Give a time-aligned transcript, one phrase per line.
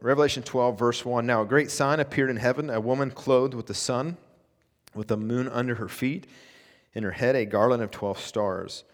[0.00, 1.26] Revelation 12, verse 1.
[1.26, 4.16] Now a great sign appeared in heaven a woman clothed with the sun,
[4.94, 6.26] with the moon under her feet,
[6.94, 8.84] in her head a garland of 12 stars.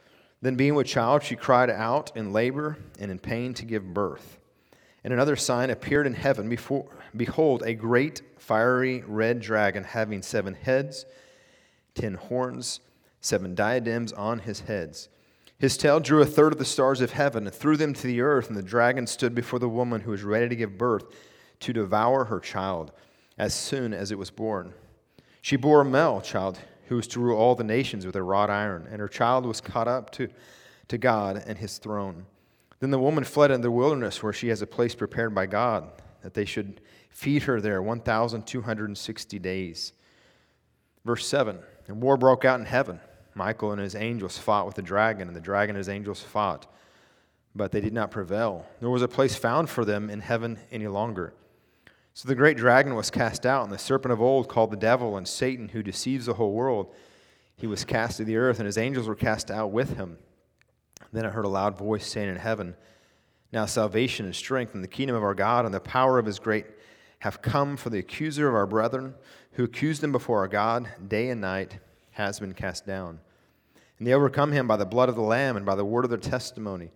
[0.40, 4.38] Then, being with child, she cried out in labor and in pain to give birth.
[5.02, 6.48] And another sign appeared in heaven.
[6.48, 6.86] Before,
[7.16, 11.04] behold, a great fiery red dragon having seven heads,
[11.94, 12.80] ten horns,
[13.20, 15.08] seven diadems on his heads.
[15.58, 18.20] His tail drew a third of the stars of heaven and threw them to the
[18.20, 21.04] earth, and the dragon stood before the woman who was ready to give birth
[21.60, 22.92] to devour her child
[23.38, 24.74] as soon as it was born.
[25.42, 28.50] She bore a male child who was to rule all the nations with a wrought
[28.50, 30.28] iron, and her child was caught up to,
[30.88, 32.26] to God and his throne.
[32.80, 35.90] Then the woman fled into the wilderness where she has a place prepared by God,
[36.22, 39.92] that they should feed her there 1,260 days.
[41.04, 43.00] Verse 7 And war broke out in heaven.
[43.34, 46.66] Michael and his angels fought with the dragon, and the dragon and his angels fought.
[47.54, 50.88] But they did not prevail, nor was a place found for them in heaven any
[50.88, 51.34] longer.
[52.14, 55.16] So the great dragon was cast out, and the serpent of old, called the devil
[55.16, 56.94] and Satan, who deceives the whole world,
[57.56, 60.18] he was cast to the earth, and his angels were cast out with him.
[61.12, 62.76] Then I heard a loud voice saying in heaven,
[63.52, 66.38] Now salvation and strength and the kingdom of our God and the power of his
[66.38, 66.66] great
[67.20, 69.14] have come, for the accuser of our brethren,
[69.52, 71.78] who accused them before our God day and night,
[72.14, 73.20] has been cast down.
[73.98, 76.10] And they overcome him by the blood of the Lamb and by the word of
[76.10, 76.90] their testimony,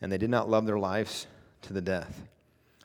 [0.00, 1.26] and they did not love their lives
[1.62, 2.28] to the death.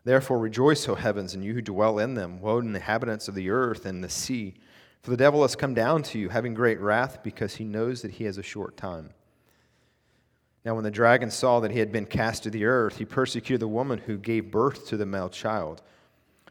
[0.03, 3.35] Therefore rejoice, O heavens, and you who dwell in them, woe to the inhabitants of
[3.35, 4.55] the earth and the sea.
[5.01, 8.11] For the devil has come down to you, having great wrath, because he knows that
[8.11, 9.09] he has a short time.
[10.63, 13.61] Now, when the dragon saw that he had been cast to the earth, he persecuted
[13.61, 15.81] the woman who gave birth to the male child.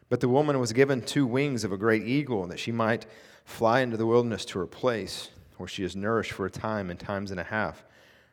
[0.08, 3.06] But the woman was given two wings of a great eagle, that she might
[3.44, 6.98] fly into the wilderness to her place, where she is nourished for a time and
[6.98, 7.84] times and a half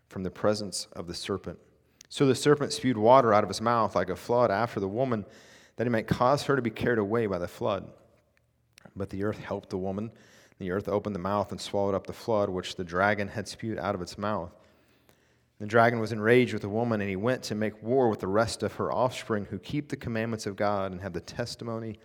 [0.07, 1.59] from the presence of the serpent.
[2.09, 5.25] So the serpent spewed water out of his mouth like a flood after the woman,
[5.77, 7.87] that he might cause her to be carried away by the flood.
[8.95, 10.11] But the earth helped the woman.
[10.59, 13.79] The earth opened the mouth and swallowed up the flood which the dragon had spewed
[13.79, 14.51] out of its mouth.
[15.61, 18.27] The dragon was enraged with the woman, and he went to make war with the
[18.27, 21.99] rest of her offspring who keep the commandments of God and have the testimony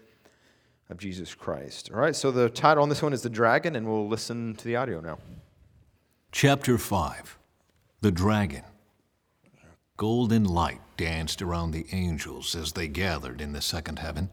[0.91, 1.91] of Jesus Christ.
[1.91, 4.65] All right, so the title on this one is The Dragon, and we'll listen to
[4.67, 5.17] the audio now.
[6.33, 7.39] Chapter 5
[8.03, 8.63] The Dragon.
[9.97, 14.29] Golden light danced around the angels as they gathered in the second heaven.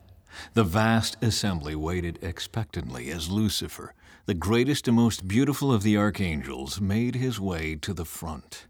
[0.54, 3.94] The vast assembly waited expectantly as Lucifer,
[4.26, 8.68] the greatest and most beautiful of the archangels, made his way to the front.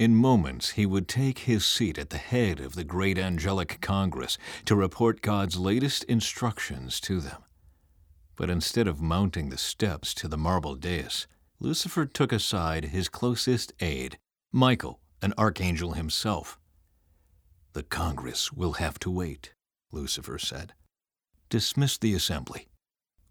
[0.00, 4.38] In moments, he would take his seat at the head of the great angelic congress
[4.64, 7.44] to report God's latest instructions to them.
[8.34, 11.26] But instead of mounting the steps to the marble dais,
[11.58, 14.16] Lucifer took aside his closest aide,
[14.50, 16.58] Michael, an archangel himself.
[17.74, 19.52] The Congress will have to wait,
[19.92, 20.72] Lucifer said.
[21.50, 22.68] Dismiss the assembly.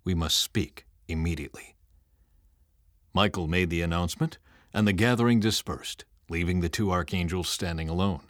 [0.03, 1.77] We must speak immediately.
[3.11, 4.37] Michael made the announcement,
[4.71, 8.21] and the gathering dispersed leaving the two archangels standing alone.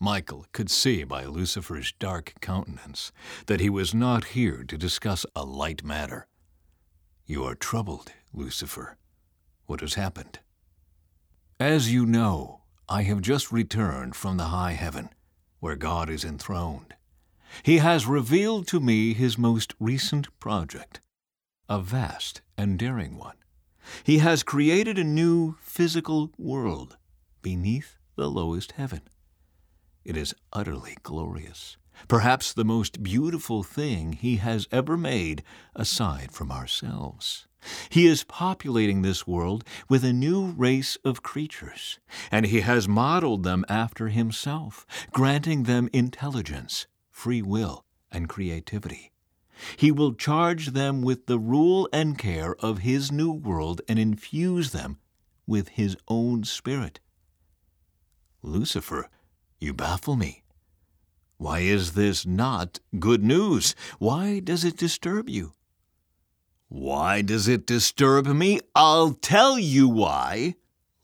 [0.00, 3.12] Michael could see by Lucifer's dark countenance
[3.46, 6.26] that he was not here to discuss a light matter.
[7.26, 8.96] You are troubled, Lucifer.
[9.66, 10.40] What has happened?
[11.58, 15.08] As you know, I have just returned from the high heaven,
[15.60, 16.94] where God is enthroned.
[17.62, 21.00] He has revealed to me his most recent project,
[21.68, 23.36] a vast and daring one.
[24.02, 26.98] He has created a new physical world
[27.44, 29.02] beneath the lowest heaven.
[30.02, 31.76] It is utterly glorious,
[32.08, 35.44] perhaps the most beautiful thing He has ever made
[35.76, 37.46] aside from ourselves.
[37.90, 42.00] He is populating this world with a new race of creatures,
[42.30, 49.12] and He has modeled them after Himself, granting them intelligence, free will, and creativity.
[49.76, 54.72] He will charge them with the rule and care of His new world and infuse
[54.72, 54.98] them
[55.46, 57.00] with His own Spirit.
[58.44, 59.08] Lucifer,
[59.58, 60.42] you baffle me.
[61.38, 63.74] Why is this not good news?
[63.98, 65.54] Why does it disturb you?
[66.68, 68.60] Why does it disturb me?
[68.74, 70.56] I'll tell you why.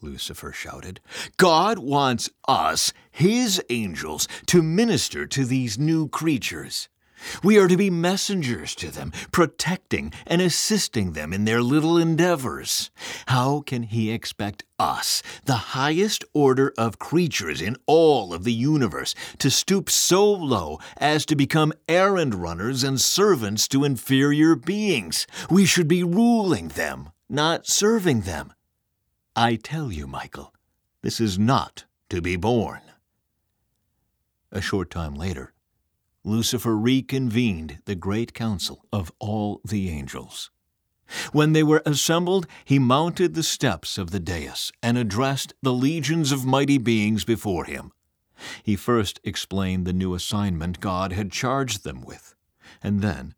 [0.02, 1.00] Lucifer shouted.
[1.38, 6.88] God wants us, his angels, to minister to these new creatures.
[7.42, 12.90] We are to be messengers to them, protecting and assisting them in their little endeavors.
[13.26, 19.14] How can he expect us, the highest order of creatures in all of the universe,
[19.38, 25.26] to stoop so low as to become errand runners and servants to inferior beings?
[25.50, 28.52] We should be ruling them, not serving them.
[29.36, 30.52] I tell you, Michael,
[31.02, 32.82] this is not to be borne.
[34.52, 35.52] A short time later,
[36.24, 40.50] Lucifer reconvened the great council of all the angels.
[41.32, 46.30] When they were assembled, he mounted the steps of the dais and addressed the legions
[46.30, 47.92] of mighty beings before him.
[48.62, 52.34] He first explained the new assignment God had charged them with,
[52.82, 53.34] and then,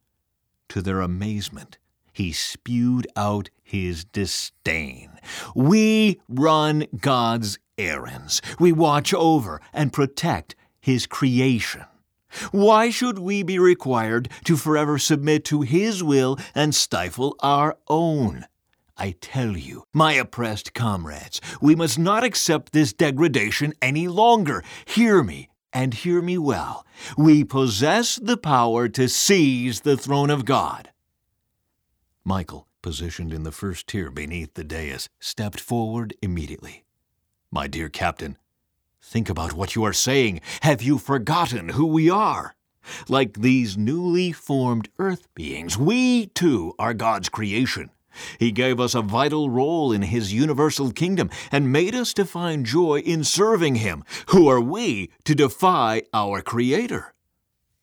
[0.69, 1.78] to their amazement,
[2.12, 5.19] he spewed out his disdain.
[5.55, 8.43] We run God's errands.
[8.61, 11.85] We watch over and protect his creation.
[12.50, 18.46] Why should we be required to forever submit to His will and stifle our own?
[18.96, 24.62] I tell you, my oppressed comrades, we must not accept this degradation any longer.
[24.84, 26.87] Hear me, and hear me well.
[27.17, 30.90] We possess the power to seize the throne of God.
[32.25, 36.85] Michael, positioned in the first tier beneath the dais, stepped forward immediately.
[37.50, 38.37] My dear captain,
[39.04, 40.40] Think about what you are saying.
[40.60, 42.54] Have you forgotten who we are?
[43.08, 47.90] Like these newly formed earth beings, we too are God's creation.
[48.38, 52.64] He gave us a vital role in His universal kingdom and made us to find
[52.64, 54.04] joy in serving Him.
[54.28, 57.12] Who are we to defy our Creator?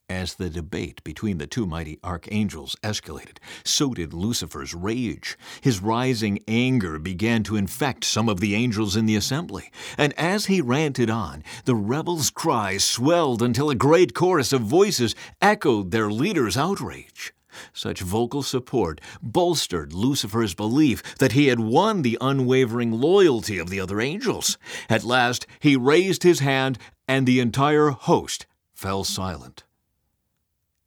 [0.09, 5.37] As the debate between the two mighty archangels escalated, so did Lucifer's rage.
[5.61, 10.47] His rising anger began to infect some of the angels in the assembly, and as
[10.47, 15.13] he ranted on, the rebels' cries swelled until a great chorus of voices
[15.43, 17.31] echoed their leader's outrage.
[17.71, 23.79] Such vocal support bolstered Lucifer's belief that he had won the unwavering loyalty of the
[23.79, 24.57] other angels.
[24.89, 29.65] At last, he raised his hand, and the entire host fell silent.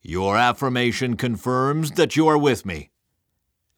[0.02, 2.90] Your affirmation confirms that you are with me.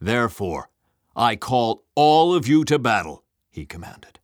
[0.01, 0.71] Therefore,
[1.15, 4.19] I call all of you to battle, he commanded.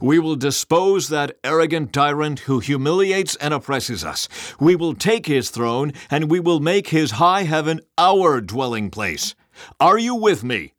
[0.00, 4.28] We will dispose that arrogant tyrant who humiliates and oppresses us.
[4.58, 9.34] We will take his throne, and we will make his high heaven our dwelling place.
[9.78, 10.74] Are you with me?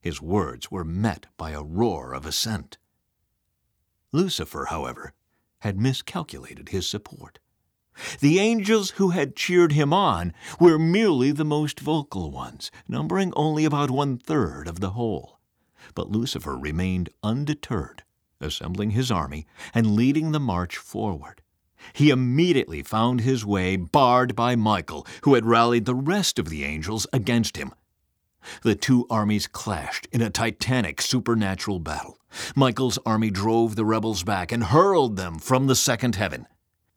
[0.00, 2.78] His words were met by a roar of assent.
[4.10, 5.12] Lucifer, however,
[5.60, 7.38] had miscalculated his support.
[8.20, 13.64] The angels who had cheered him on were merely the most vocal ones, numbering only
[13.64, 15.38] about one third of the whole.
[15.94, 18.02] But Lucifer remained undeterred,
[18.40, 21.42] assembling his army and leading the march forward.
[21.92, 26.64] He immediately found his way barred by Michael, who had rallied the rest of the
[26.64, 27.74] angels against him.
[28.62, 32.18] The two armies clashed in a titanic supernatural battle.
[32.54, 36.46] Michael's army drove the rebels back and hurled them from the second heaven.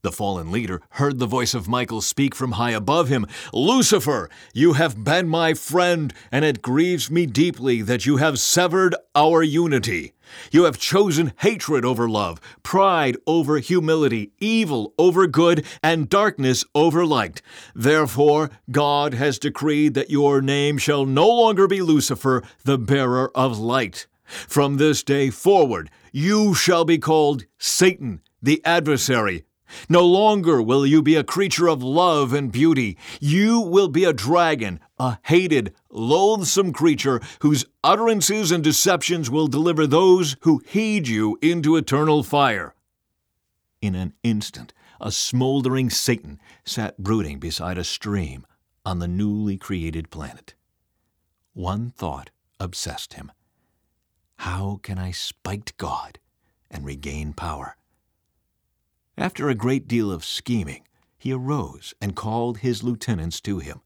[0.07, 4.71] The fallen leader heard the voice of Michael speak from high above him Lucifer, you
[4.71, 10.13] have been my friend, and it grieves me deeply that you have severed our unity.
[10.49, 17.05] You have chosen hatred over love, pride over humility, evil over good, and darkness over
[17.05, 17.41] light.
[17.75, 23.59] Therefore, God has decreed that your name shall no longer be Lucifer, the bearer of
[23.59, 24.07] light.
[24.23, 29.43] From this day forward, you shall be called Satan, the adversary
[29.89, 32.97] no longer will you be a creature of love and beauty.
[33.19, 39.87] You will be a dragon, a hated, loathsome creature whose utterances and deceptions will deliver
[39.87, 42.73] those who heed you into eternal fire.
[43.81, 48.45] In an instant, a smoldering Satan sat brooding beside a stream
[48.85, 50.55] on the newly created planet.
[51.53, 53.31] One thought obsessed him
[54.37, 56.19] How can I spite God
[56.69, 57.76] and regain power?
[59.17, 60.83] After a great deal of scheming,
[61.17, 63.81] he arose and called his lieutenants to him.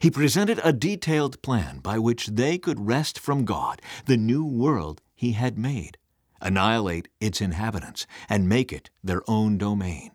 [0.00, 5.02] He presented a detailed plan by which they could wrest from God the new world
[5.14, 5.98] he had made,
[6.40, 10.10] annihilate its inhabitants, and make it their own domain.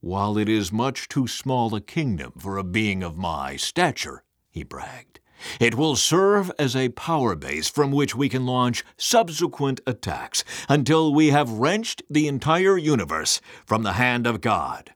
[0.00, 4.64] While it is much too small a kingdom for a being of my stature, he
[4.64, 5.19] bragged,
[5.60, 11.12] it will serve as a power base from which we can launch subsequent attacks until
[11.12, 14.92] we have wrenched the entire universe from the hand of God.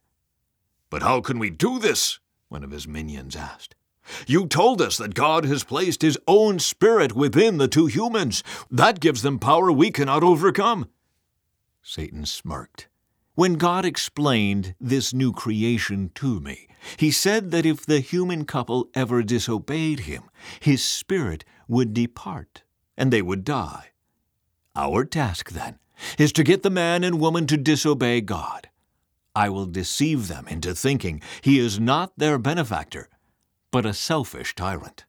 [0.90, 2.20] But how can we do this?
[2.48, 3.74] One of his minions asked.
[4.26, 8.42] You told us that God has placed His own Spirit within the two humans.
[8.70, 10.90] That gives them power we cannot overcome.
[11.82, 12.88] Satan smirked.
[13.36, 18.88] When God explained this new creation to me, he said that if the human couple
[18.94, 22.62] ever disobeyed him, his spirit would depart
[22.96, 23.90] and they would die.
[24.76, 25.80] Our task, then,
[26.16, 28.68] is to get the man and woman to disobey God.
[29.34, 33.08] I will deceive them into thinking he is not their benefactor,
[33.72, 35.06] but a selfish tyrant.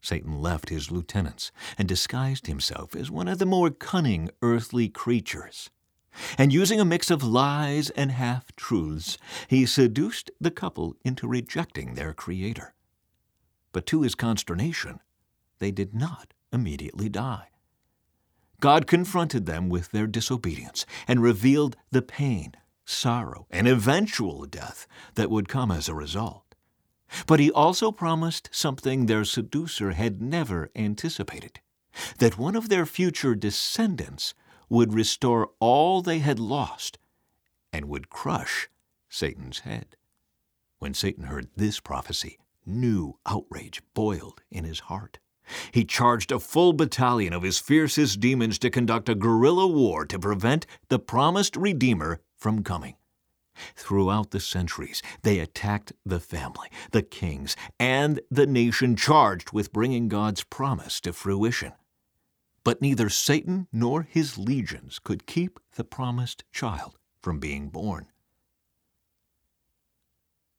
[0.00, 5.70] Satan left his lieutenants and disguised himself as one of the more cunning earthly creatures.
[6.38, 9.18] And using a mix of lies and half truths,
[9.48, 12.74] he seduced the couple into rejecting their Creator.
[13.72, 15.00] But to his consternation,
[15.58, 17.48] they did not immediately die.
[18.60, 22.54] God confronted them with their disobedience and revealed the pain,
[22.84, 26.54] sorrow, and eventual death that would come as a result.
[27.26, 31.60] But he also promised something their seducer had never anticipated
[32.18, 34.34] that one of their future descendants
[34.68, 36.98] would restore all they had lost
[37.72, 38.68] and would crush
[39.08, 39.96] Satan's head.
[40.78, 45.18] When Satan heard this prophecy, new outrage boiled in his heart.
[45.70, 50.18] He charged a full battalion of his fiercest demons to conduct a guerrilla war to
[50.18, 52.96] prevent the promised Redeemer from coming.
[53.74, 60.08] Throughout the centuries, they attacked the family, the kings, and the nation charged with bringing
[60.08, 61.72] God's promise to fruition.
[62.66, 68.08] But neither Satan nor his legions could keep the promised child from being born.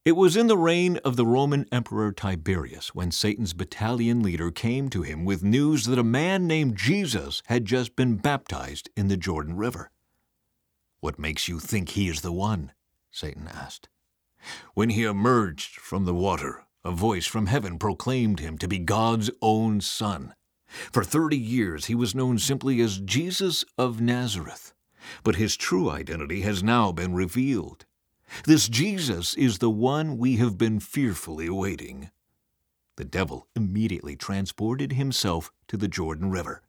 [0.06, 4.88] It was in the reign of the Roman Emperor Tiberius when Satan's battalion leader came
[4.92, 9.18] to him with news that a man named Jesus had just been baptized in the
[9.18, 9.92] Jordan River.
[11.02, 12.72] What makes you think he is the one?
[13.12, 13.90] Satan asked.
[14.76, 19.30] When he emerged from the water, a voice from heaven proclaimed him to be God's
[19.42, 20.34] own Son.
[20.67, 24.74] For thirty years he was known simply as Jesus of Nazareth,
[25.24, 27.86] but his true identity has now been revealed.
[28.45, 32.12] This Jesus is the one we have been fearfully awaiting.
[32.97, 36.62] The devil immediately transported himself to the Jordan River.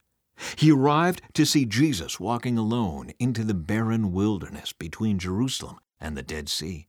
[0.56, 6.22] He arrived to see Jesus walking alone into the barren wilderness between Jerusalem and the
[6.22, 6.86] Dead Sea.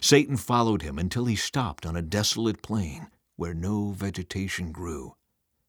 [0.00, 5.14] Satan followed him until he stopped on a desolate plain where no vegetation grew.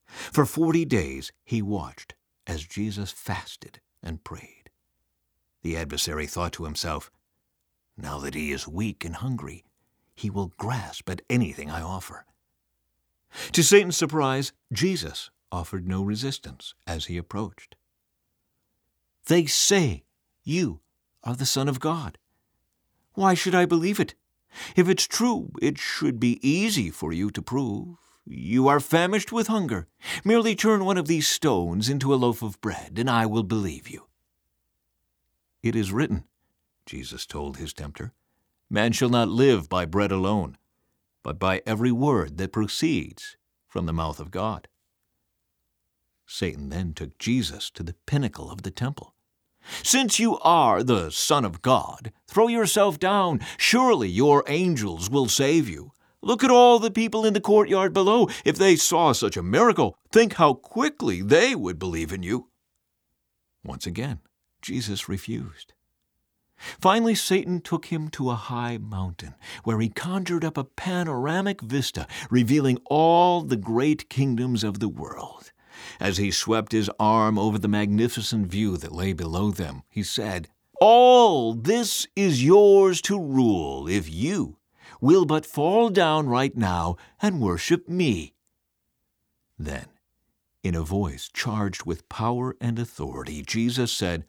[0.09, 2.15] For forty days he watched
[2.47, 4.69] as Jesus fasted and prayed.
[5.61, 7.11] The adversary thought to himself,
[7.95, 9.65] Now that he is weak and hungry,
[10.15, 12.25] he will grasp at anything I offer.
[13.51, 17.75] To Satan's surprise, Jesus offered no resistance as he approached.
[19.27, 20.03] They say
[20.43, 20.79] you
[21.23, 22.17] are the Son of God.
[23.13, 24.15] Why should I believe it?
[24.75, 27.97] If it's true, it should be easy for you to prove.
[28.25, 29.87] You are famished with hunger.
[30.23, 33.89] Merely turn one of these stones into a loaf of bread, and I will believe
[33.89, 34.07] you.
[35.63, 36.25] It is written,
[36.85, 38.13] Jesus told his tempter,
[38.69, 40.57] Man shall not live by bread alone,
[41.23, 43.35] but by every word that proceeds
[43.67, 44.67] from the mouth of God.
[46.25, 49.15] Satan then took Jesus to the pinnacle of the temple.
[49.83, 53.41] Since you are the Son of God, throw yourself down.
[53.57, 55.91] Surely your angels will save you.
[56.21, 58.27] Look at all the people in the courtyard below.
[58.43, 62.49] If they saw such a miracle, think how quickly they would believe in you.
[63.63, 64.19] Once again,
[64.61, 65.73] Jesus refused.
[66.57, 72.05] Finally, Satan took him to a high mountain where he conjured up a panoramic vista
[72.29, 75.53] revealing all the great kingdoms of the world.
[76.01, 80.49] As he swept his arm over the magnificent view that lay below them, he said,
[80.81, 84.58] All this is yours to rule if you
[85.01, 88.33] will but fall down right now and worship me.
[89.57, 89.87] Then,
[90.63, 94.25] in a voice charged with power and authority, Jesus said,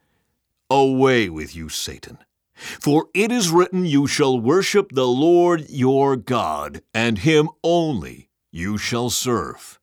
[0.69, 2.17] Away with you, Satan!
[2.53, 8.77] For it is written, You shall worship the Lord your God, and him only you
[8.77, 9.79] shall serve.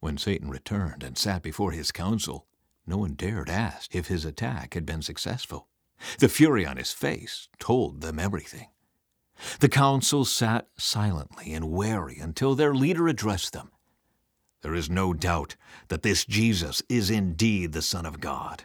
[0.00, 2.46] When Satan returned and sat before his council,
[2.86, 5.68] no one dared ask if his attack had been successful.
[6.20, 8.68] The fury on his face told them everything.
[9.60, 13.70] The council sat silently and wary until their leader addressed them.
[14.62, 15.56] There is no doubt
[15.88, 18.64] that this Jesus is indeed the Son of God.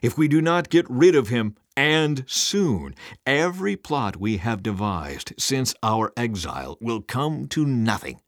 [0.00, 2.94] If we do not get rid of him, and soon,
[3.26, 8.20] every plot we have devised since our exile will come to nothing.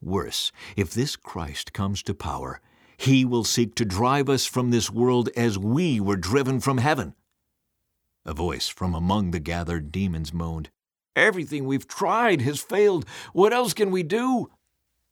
[0.00, 2.60] Worse, if this Christ comes to power,
[2.96, 7.14] he will seek to drive us from this world as we were driven from heaven.
[8.24, 10.70] A voice from among the gathered demons moaned,
[11.16, 13.06] Everything we've tried has failed.
[13.32, 14.50] What else can we do?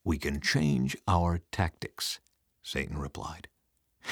[0.04, 2.20] We can change our tactics,
[2.62, 3.48] Satan replied.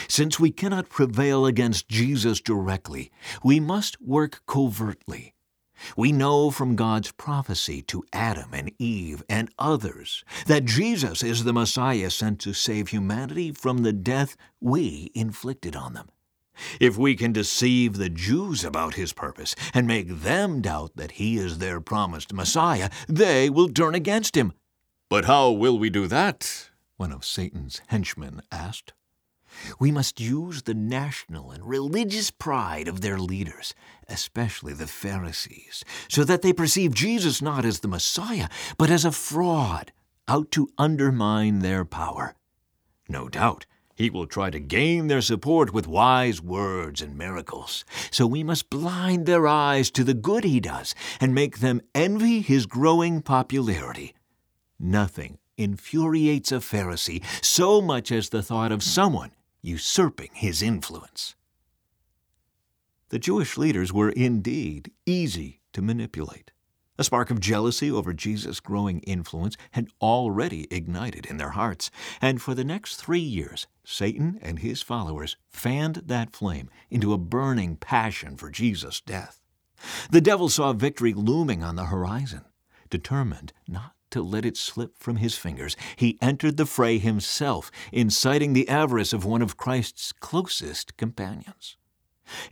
[0.09, 3.13] Since we cannot prevail against Jesus directly,
[3.45, 5.35] we must work covertly.
[5.97, 11.53] We know from God's prophecy to Adam and Eve and others that Jesus is the
[11.53, 16.09] Messiah sent to save humanity from the death we inflicted on them.
[16.81, 21.37] If we can deceive the Jews about his purpose and make them doubt that he
[21.37, 24.53] is their promised Messiah, they will turn against him.
[25.09, 26.71] But how will we do that?
[26.97, 28.93] One of Satan's henchmen asked.
[29.79, 33.75] We must use the national and religious pride of their leaders,
[34.09, 39.13] especially the Pharisees, so that they perceive Jesus not as the Messiah, but as a
[39.13, 39.93] fraud
[40.29, 42.35] out to undermine their power.
[43.09, 47.85] No doubt, he will try to gain their support with wise words and miracles.
[48.11, 52.41] So we must blind their eyes to the good he does and make them envy
[52.41, 54.15] his growing popularity.
[54.79, 61.35] Nothing infuriates a Pharisee so much as the thought of someone usurping his influence.
[63.11, 66.52] The Jewish leaders were indeed easy to manipulate.
[67.03, 71.91] A spark of jealousy over Jesus' growing influence had already ignited in their hearts,
[72.21, 77.19] and for the next three years, Satan and his followers fanned that flame into a
[77.19, 79.41] burning passion for Jesus' death.
[80.13, 82.45] The devil saw victory looming on the horizon.
[82.89, 88.53] Determined not to let it slip from his fingers, he entered the fray himself, inciting
[88.53, 91.77] the avarice of one of Christ's closest companions.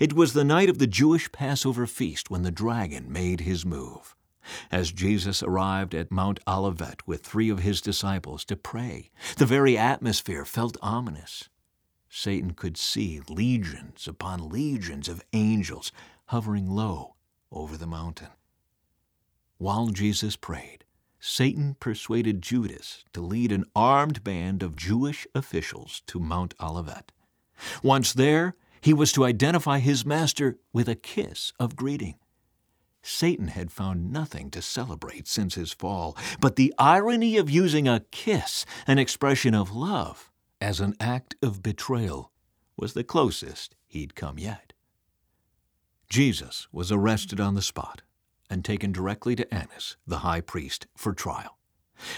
[0.01, 4.17] It was the night of the Jewish Passover feast when the dragon made his move.
[4.71, 9.77] As Jesus arrived at Mount Olivet with three of his disciples to pray, the very
[9.77, 11.49] atmosphere felt ominous.
[12.09, 15.93] Satan could see legions upon legions of angels
[16.27, 17.15] hovering low
[17.53, 18.29] over the mountain.
[19.59, 20.85] While Jesus prayed,
[21.21, 27.13] Satan persuaded Judas to lead an armed band of Jewish officials to Mount Olivet.
[27.83, 32.15] Once there, he was to identify his master with a kiss of greeting.
[33.03, 38.05] Satan had found nothing to celebrate since his fall, but the irony of using a
[38.11, 40.31] kiss, an expression of love,
[40.61, 42.31] as an act of betrayal
[42.77, 44.73] was the closest he'd come yet.
[46.09, 48.03] Jesus was arrested on the spot
[48.51, 51.57] and taken directly to Annas, the high priest, for trial.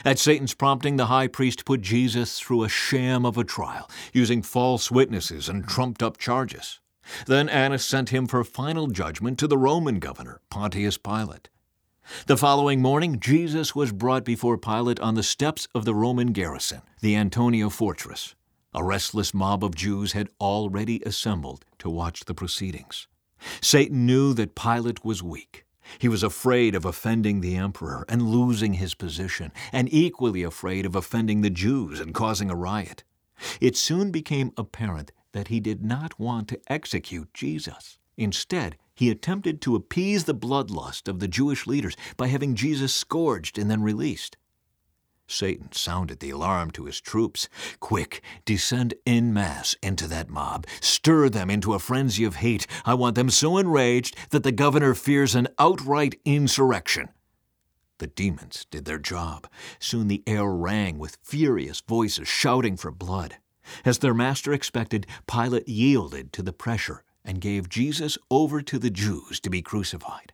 [0.05, 4.43] At Satan's prompting, the high priest put Jesus through a sham of a trial, using
[4.43, 6.81] false witnesses and trumped up charges.
[7.26, 11.49] Then Annas sent him for final judgment to the Roman governor, Pontius Pilate.
[12.26, 16.83] The following morning, Jesus was brought before Pilate on the steps of the Roman garrison,
[17.00, 18.35] the Antonia fortress.
[18.74, 23.07] A restless mob of Jews had already assembled to watch the proceedings.
[23.61, 25.64] Satan knew that Pilate was weak.
[25.98, 30.96] He was afraid of offending the emperor and losing his position, and equally afraid of
[30.96, 33.05] offending the Jews and causing a riot.
[33.61, 37.99] It soon became apparent that he did not want to execute Jesus.
[38.16, 43.59] Instead, he attempted to appease the bloodlust of the Jewish leaders by having Jesus scourged
[43.59, 44.37] and then released.
[45.27, 47.49] Satan sounded the alarm to his troops.
[47.81, 50.66] Quick, descend en masse into that mob.
[50.81, 52.66] Stir them into a frenzy of hate.
[52.85, 57.09] I want them so enraged that the governor fears an outright insurrection.
[57.99, 59.49] The demons did their job.
[59.79, 63.37] Soon the air rang with furious voices shouting for blood.
[63.85, 68.90] As their master expected, Pilate yielded to the pressure and gave Jesus over to the
[68.90, 70.33] Jews to be crucified.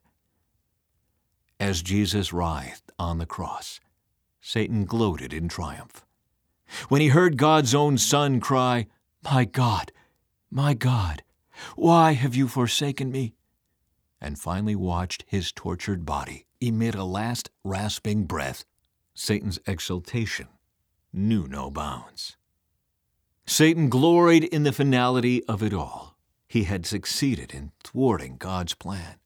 [1.60, 3.80] As Jesus writhed on the cross,
[4.40, 6.04] Satan gloated in triumph.
[6.88, 8.86] When he heard God's own Son cry,
[9.22, 9.92] My God,
[10.50, 11.22] my God,
[11.76, 13.34] why have you forsaken me?
[14.20, 18.64] and finally watched his tortured body emit a last rasping breath,
[19.14, 20.48] Satan's exultation
[21.12, 22.36] knew no bounds.
[23.48, 26.18] Satan gloried in the finality of it all.
[26.48, 29.16] He had succeeded in thwarting God's plan.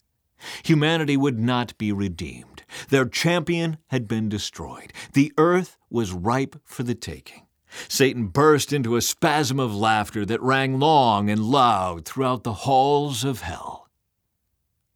[0.63, 2.63] Humanity would not be redeemed.
[2.89, 4.93] Their champion had been destroyed.
[5.13, 7.49] The earth was ripe for the taking.
[7.89, 13.25] Satan burst into a spasm of laughter that rang long and loud throughout the halls
[13.25, 13.89] of hell.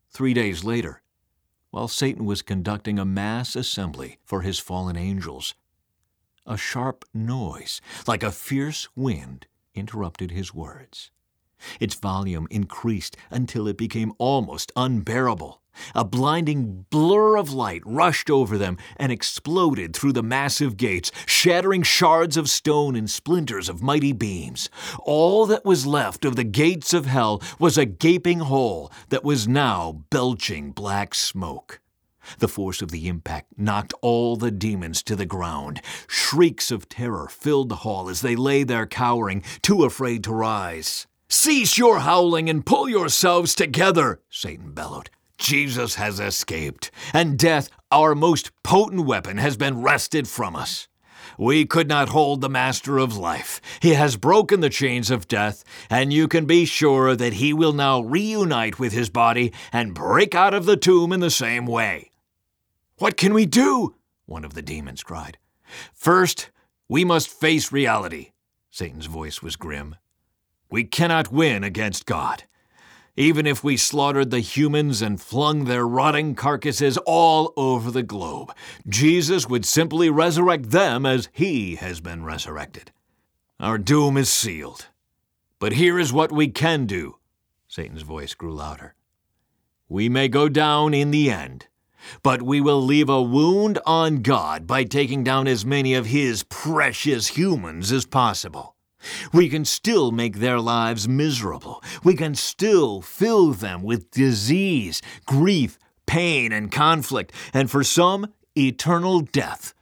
[0.09, 1.03] Three days later,
[1.71, 5.57] while Satan was conducting a mass assembly for his fallen angels,
[6.47, 11.11] a sharp noise, like a fierce wind, interrupted his words.
[11.81, 15.63] Its volume increased until it became almost unbearable.
[15.95, 21.83] A blinding blur of light rushed over them and exploded through the massive gates, shattering
[21.83, 24.71] shards of stone and splinters of mighty beams.
[25.01, 29.47] All that was left of the gates of hell was a gaping hole that was
[29.47, 31.81] now belching black smoke.
[32.39, 35.81] The force of the impact knocked all the demons to the ground.
[36.07, 41.07] Shrieks of terror filled the hall as they lay there cowering, too afraid to rise.
[41.29, 45.11] Cease your howling and pull yourselves together, Satan bellowed.
[45.39, 50.89] Jesus has escaped, and death, our most potent weapon, has been wrested from us.
[51.39, 53.61] We could not hold the Master of Life.
[53.81, 57.73] He has broken the chains of death, and you can be sure that he will
[57.73, 62.11] now reunite with his body and break out of the tomb in the same way.
[62.99, 63.95] What can we do?
[64.25, 65.39] One of the demons cried.
[65.93, 66.51] First,
[66.89, 68.33] we must face reality.
[68.71, 69.97] Satan's voice was grim.
[70.71, 72.45] We cannot win against God.
[73.15, 78.53] Even if we slaughtered the humans and flung their rotting carcasses all over the globe,
[78.89, 82.93] Jesus would simply resurrect them as he has been resurrected.
[83.61, 84.87] Our doom is sealed.
[85.59, 87.17] But here is what we can do.
[87.69, 88.95] Satan's voice grew louder.
[89.89, 91.67] We may go down in the end,
[92.23, 96.43] but we will leave a wound on God by taking down as many of his
[96.45, 98.77] precious humans as possible.
[99.33, 101.83] We can still make their lives miserable.
[102.03, 109.21] We can still fill them with disease, grief, pain, and conflict, and for some, eternal
[109.21, 109.75] death.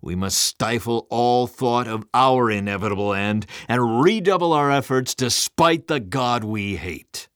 [0.00, 5.86] We must stifle all thought of our inevitable end and redouble our efforts to spite
[5.86, 7.28] the God we hate.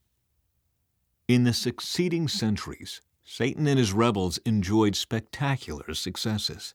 [1.27, 6.75] In the succeeding centuries, Satan and his rebels enjoyed spectacular successes.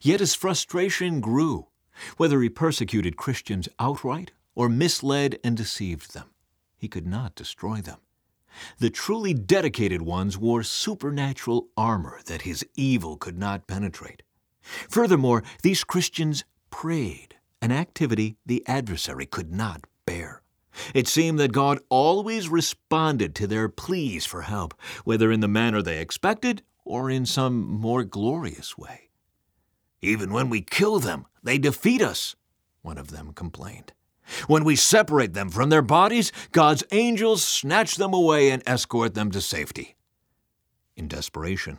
[0.00, 1.68] Yet his frustration grew
[2.16, 6.30] whether he persecuted Christians outright or misled and deceived them,
[6.76, 7.98] he could not destroy them.
[8.80, 14.24] The truly dedicated ones wore supernatural armor that his evil could not penetrate.
[14.60, 19.84] Furthermore, these Christians prayed, an activity the adversary could not.
[20.94, 24.74] It seemed that God always responded to their pleas for help,
[25.04, 29.10] whether in the manner they expected or in some more glorious way.
[30.00, 32.36] Even when we kill them, they defeat us,
[32.82, 33.92] one of them complained.
[34.46, 39.30] When we separate them from their bodies, God's angels snatch them away and escort them
[39.30, 39.96] to safety.
[40.96, 41.78] In desperation,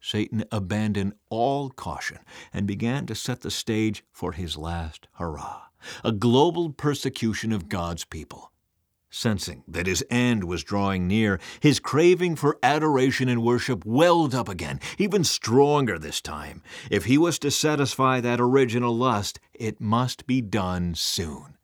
[0.00, 2.18] Satan abandoned all caution
[2.52, 5.67] and began to set the stage for his last hurrah
[6.04, 8.52] a global persecution of God's people.
[9.10, 14.48] Sensing that his end was drawing near, his craving for adoration and worship welled up
[14.50, 16.62] again, even stronger this time.
[16.90, 21.56] If he was to satisfy that original lust, it must be done soon.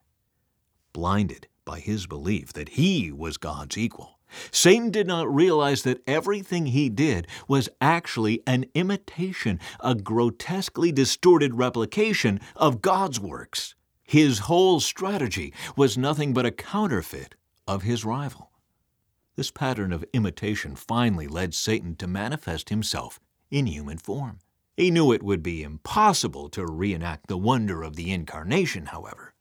[0.91, 4.15] Blinded by his belief that he was God's equal,
[4.51, 11.55] Satan did not realize that everything he did was actually an imitation, a grotesquely distorted
[11.55, 13.75] replication of God's works.
[14.05, 17.35] His whole strategy was nothing but a counterfeit
[17.67, 18.51] of his rival.
[19.35, 24.39] This pattern of imitation finally led Satan to manifest himself in human form.
[24.77, 29.33] He knew it would be impossible to reenact the wonder of the incarnation, however.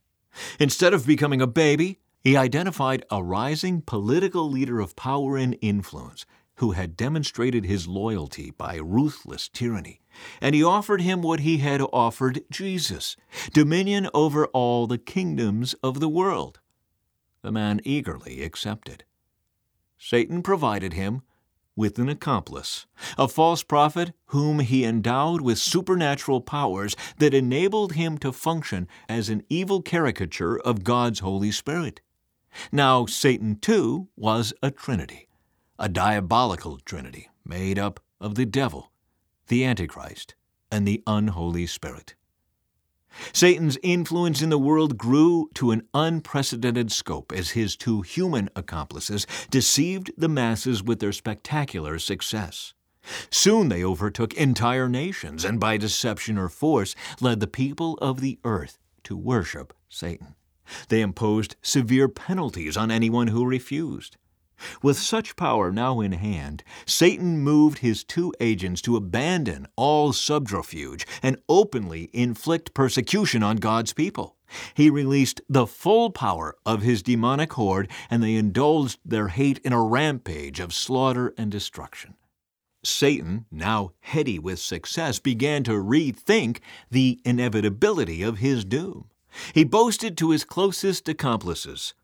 [0.59, 6.25] Instead of becoming a baby, he identified a rising political leader of power and influence
[6.57, 10.01] who had demonstrated his loyalty by ruthless tyranny
[10.41, 13.17] and he offered him what he had offered Jesus
[13.53, 16.61] dominion over all the kingdoms of the world.
[17.43, 19.05] The man eagerly accepted.
[19.99, 21.23] Satan provided him
[21.77, 22.87] with an accomplice,
[23.19, 29.29] a false prophet whom he endowed with supernatural powers that enabled him to function as
[29.29, 32.01] an evil caricature of God's Holy Spirit.
[32.71, 35.27] Now, Satan, too, was a trinity,
[35.79, 38.93] a diabolical trinity made up of the devil,
[39.49, 40.35] the Antichrist,
[40.71, 42.15] and the unholy spirit.
[43.33, 49.27] Satan's influence in the world grew to an unprecedented scope as his two human accomplices
[49.51, 52.75] deceived the masses with their spectacular success.
[53.31, 58.39] Soon they overtook entire nations and by deception or force led the people of the
[58.45, 60.35] earth to worship Satan.
[60.89, 64.17] They imposed severe penalties on anyone who refused.
[64.83, 71.07] With such power now in hand, Satan moved his two agents to abandon all subterfuge
[71.23, 74.37] and openly inflict persecution on God's people.
[74.75, 79.73] He released the full power of his demonic horde, and they indulged their hate in
[79.73, 82.15] a rampage of slaughter and destruction.
[82.85, 86.59] Satan, now heady with success, began to rethink
[86.91, 89.09] the inevitability of his doom.
[89.55, 91.95] He boasted to his closest accomplices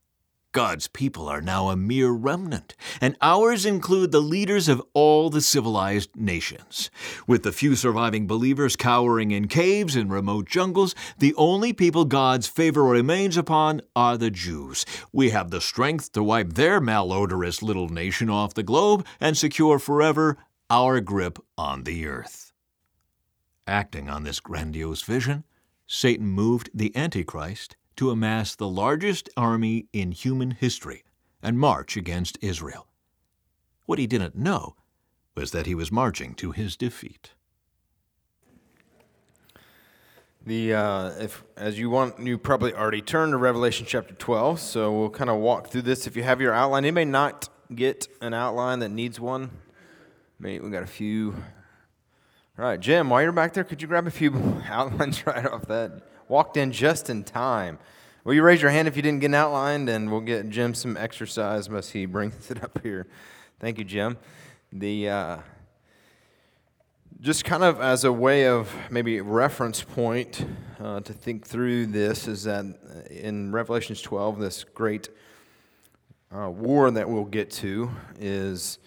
[0.52, 5.40] God's people are now a mere remnant, and ours include the leaders of all the
[5.40, 6.90] civilized nations.
[7.24, 12.48] With the few surviving believers cowering in caves and remote jungles, the only people God's
[12.48, 14.84] favor remains upon are the Jews.
[15.12, 19.78] We have the strength to wipe their malodorous little nation off the globe and secure
[19.78, 20.36] forever
[20.68, 22.52] our grip on the earth.
[23.68, 25.44] Acting on this grandiose vision,
[25.86, 31.04] Satan moved the Antichrist to amass the largest army in human history
[31.42, 32.86] and march against Israel.
[33.84, 34.74] What he didn't know
[35.34, 37.32] was that he was marching to his defeat.
[40.46, 44.60] The uh, if as you want, you probably already turned to Revelation chapter 12.
[44.60, 46.06] So we'll kind of walk through this.
[46.06, 49.50] If you have your outline, you may not get an outline that needs one.
[50.38, 51.34] Maybe we got a few.
[52.58, 55.66] All right, Jim, while you're back there, could you grab a few outlines right off
[55.66, 56.09] that?
[56.30, 57.80] Walked in just in time.
[58.22, 60.96] Will you raise your hand if you didn't get outlined, and we'll get Jim some
[60.96, 63.08] exercise as he brings it up here.
[63.58, 64.16] Thank you, Jim.
[64.72, 65.38] The uh,
[67.20, 70.46] just kind of as a way of maybe reference point
[70.78, 72.64] uh, to think through this is that
[73.10, 75.08] in Revelations 12, this great
[76.32, 77.90] uh, war that we'll get to
[78.20, 78.78] is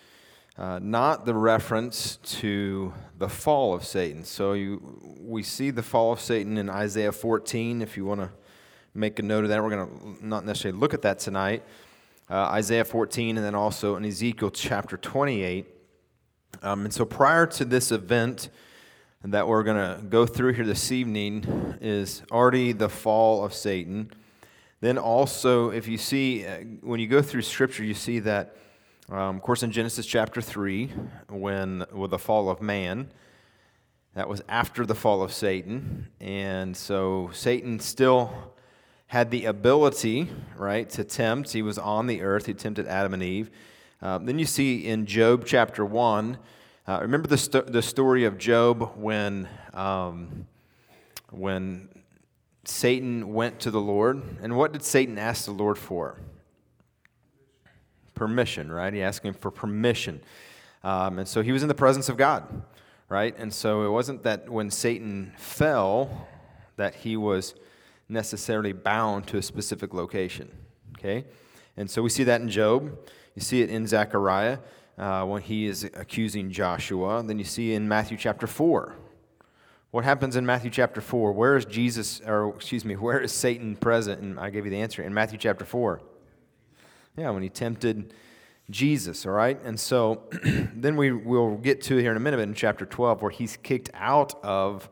[0.58, 4.24] uh, not the reference to the fall of Satan.
[4.24, 7.82] So you, we see the fall of Satan in Isaiah 14.
[7.82, 8.30] If you want to
[8.94, 11.63] make a note of that, we're going to not necessarily look at that tonight.
[12.30, 15.68] Uh, Isaiah 14, and then also in Ezekiel chapter 28.
[16.62, 18.50] Um, and so prior to this event
[19.24, 24.12] that we're going to go through here this evening is already the fall of Satan.
[24.82, 28.56] Then also, if you see, uh, when you go through Scripture, you see that
[29.10, 30.88] um, of course, in Genesis chapter 3,
[31.30, 33.10] when with the fall of man,
[34.16, 36.08] that was after the fall of Satan.
[36.22, 38.54] And so Satan still
[39.08, 41.52] had the ability, right, to tempt.
[41.52, 43.52] He was on the earth, he tempted Adam and Eve.
[44.02, 46.38] Uh, then you see in Job chapter 1,
[46.88, 50.48] uh, remember the, the story of Job when, um,
[51.30, 51.89] when
[52.66, 54.22] Satan went to the Lord?
[54.42, 56.20] And what did Satan ask the Lord for?
[58.15, 58.93] Permission, right?
[58.93, 60.21] He asked him for permission.
[60.84, 62.63] Um, and so he was in the presence of God,
[63.10, 63.36] right?
[63.38, 66.28] And so it wasn't that when Satan fell
[66.76, 67.56] that he was
[68.10, 70.52] necessarily bound to a specific location,
[70.97, 71.26] okay?
[71.78, 72.97] And so we see that in Job.
[73.36, 74.60] You see it in Zechariah
[74.97, 77.23] uh, when he is accusing Joshua.
[77.23, 78.93] Then you see in Matthew chapter 4.
[79.91, 81.34] What happens in Matthew chapter 4?
[81.34, 84.21] Where is Jesus, or excuse me, where is Satan present?
[84.21, 86.02] And I gave you the answer in Matthew chapter 4.
[87.17, 88.13] Yeah, when he tempted
[88.69, 89.60] Jesus, all right?
[89.63, 90.23] And so
[90.73, 93.89] then we will get to here in a minute in chapter 12 where he's kicked
[93.93, 94.89] out of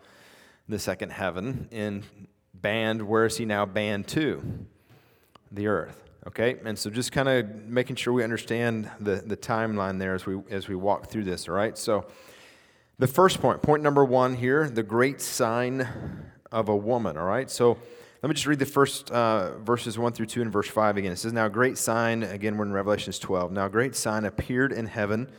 [0.70, 2.04] the second heaven and
[2.54, 4.42] banned, where is he now banned to?
[5.52, 6.04] The earth.
[6.28, 6.58] Okay?
[6.64, 10.40] And so just kind of making sure we understand the, the timeline there as we
[10.52, 11.76] as we walk through this, all right?
[11.78, 12.06] So
[13.00, 15.88] the first point, point number one here, the great sign
[16.52, 17.50] of a woman, all right?
[17.50, 17.80] So
[18.22, 21.12] let me just read the first uh, verses 1 through 2 and verse 5 again.
[21.12, 23.52] It says, Now a great sign, again, we're in Revelations 12.
[23.52, 25.30] Now a great sign appeared in heaven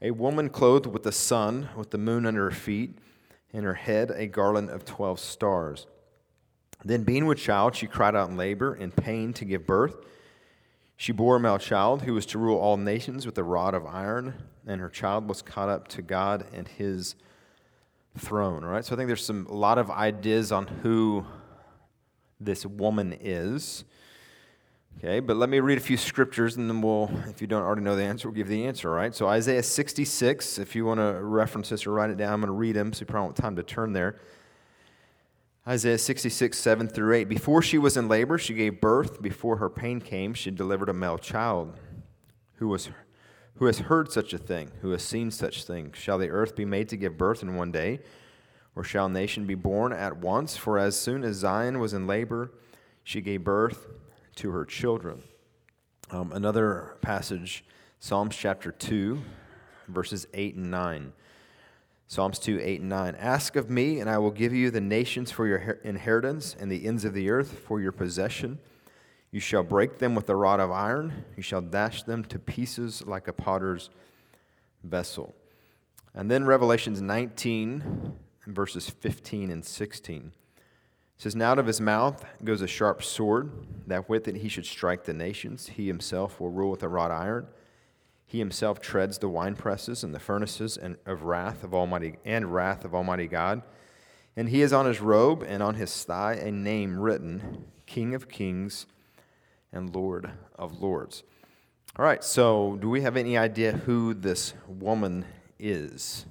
[0.00, 2.98] a woman clothed with the sun, with the moon under her feet,
[3.52, 5.86] and her head a garland of 12 stars.
[6.84, 9.96] Then, being with child, she cried out in labor, in pain to give birth.
[10.96, 13.86] She bore a male child who was to rule all nations with a rod of
[13.86, 14.34] iron,
[14.66, 17.16] and her child was caught up to God and his
[18.16, 18.62] throne.
[18.62, 21.26] All right, so I think there's some a lot of ideas on who
[22.40, 23.84] this woman is.
[24.98, 27.82] Okay, but let me read a few scriptures and then we'll, if you don't already
[27.82, 29.14] know the answer, we'll give the answer, right?
[29.14, 32.48] So Isaiah 66, if you want to reference this or write it down, I'm going
[32.48, 34.18] to read them so you probably won't have time to turn there.
[35.68, 37.28] Isaiah 66, 7 through 8.
[37.28, 39.22] Before she was in labor, she gave birth.
[39.22, 41.78] Before her pain came, she delivered a male child.
[42.54, 42.88] Who, was,
[43.56, 44.72] who has heard such a thing?
[44.80, 45.96] Who has seen such things?
[45.96, 48.00] Shall the earth be made to give birth in one day?
[48.76, 50.56] Or shall nation be born at once?
[50.56, 52.52] For as soon as Zion was in labor,
[53.02, 53.86] she gave birth
[54.36, 55.22] to her children.
[56.10, 57.64] Um, another passage,
[57.98, 59.20] Psalms chapter 2,
[59.88, 61.12] verses 8 and 9.
[62.06, 63.16] Psalms 2, 8 and 9.
[63.16, 66.86] Ask of me, and I will give you the nations for your inheritance and the
[66.86, 68.58] ends of the earth for your possession.
[69.30, 73.04] You shall break them with a rod of iron, you shall dash them to pieces
[73.06, 73.90] like a potter's
[74.82, 75.34] vessel.
[76.14, 78.14] And then Revelations 19,
[78.48, 80.32] verses 15 and 16.
[81.18, 83.50] It says, Now out of his mouth goes a sharp sword,
[83.86, 85.68] that with it he should strike the nations.
[85.68, 87.46] He himself will rule with a wrought iron.
[88.26, 92.84] He himself treads the winepresses and the furnaces and of wrath of Almighty and wrath
[92.84, 93.62] of Almighty God.
[94.36, 98.28] And he has on his robe and on his thigh a name written, King of
[98.28, 98.86] Kings
[99.72, 101.24] and Lord of Lords.
[101.96, 105.24] All right, so do we have any idea who this woman
[105.58, 106.26] is?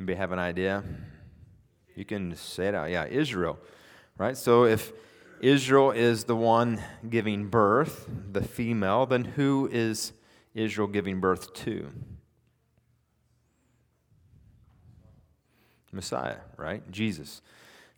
[0.00, 0.82] Anybody have an idea?
[1.94, 2.88] You can say it out.
[2.88, 3.58] Yeah, Israel.
[4.16, 4.34] Right?
[4.34, 4.94] So if
[5.42, 10.14] Israel is the one giving birth, the female, then who is
[10.54, 11.90] Israel giving birth to?
[15.92, 16.90] Messiah, right?
[16.90, 17.42] Jesus.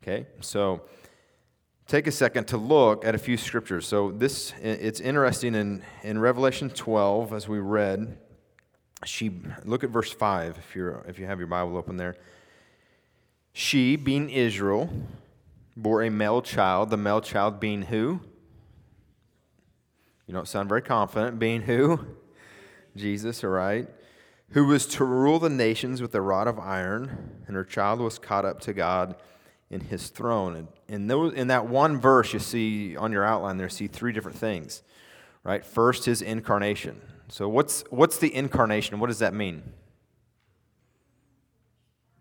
[0.03, 0.27] Okay?
[0.41, 0.83] So
[1.87, 3.87] take a second to look at a few scriptures.
[3.87, 8.19] So this it's interesting in, in Revelation 12, as we read,
[9.05, 9.31] she
[9.65, 12.17] look at verse 5 if you're if you have your bible open there
[13.53, 14.89] she being israel
[15.77, 18.21] bore a male child the male child being who
[20.27, 22.01] you don't sound very confident being who
[22.97, 23.89] jesus all right
[24.51, 28.19] who was to rule the nations with a rod of iron and her child was
[28.19, 29.17] caught up to god
[29.73, 30.55] in his throne.
[30.55, 34.13] And in, those, in that one verse, you see on your outline there, see three
[34.13, 34.83] different things,
[35.43, 35.65] right?
[35.65, 37.01] First, his incarnation.
[37.33, 39.01] So, what's, what's the incarnation?
[39.01, 39.63] What does that mean?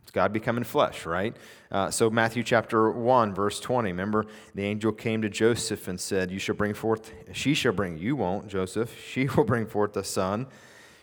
[0.03, 1.35] It's God becoming flesh, right?
[1.69, 3.89] Uh, so, Matthew chapter 1, verse 20.
[3.89, 7.97] Remember, the angel came to Joseph and said, You shall bring forth, she shall bring,
[7.97, 10.47] you won't, Joseph, she will bring forth a son.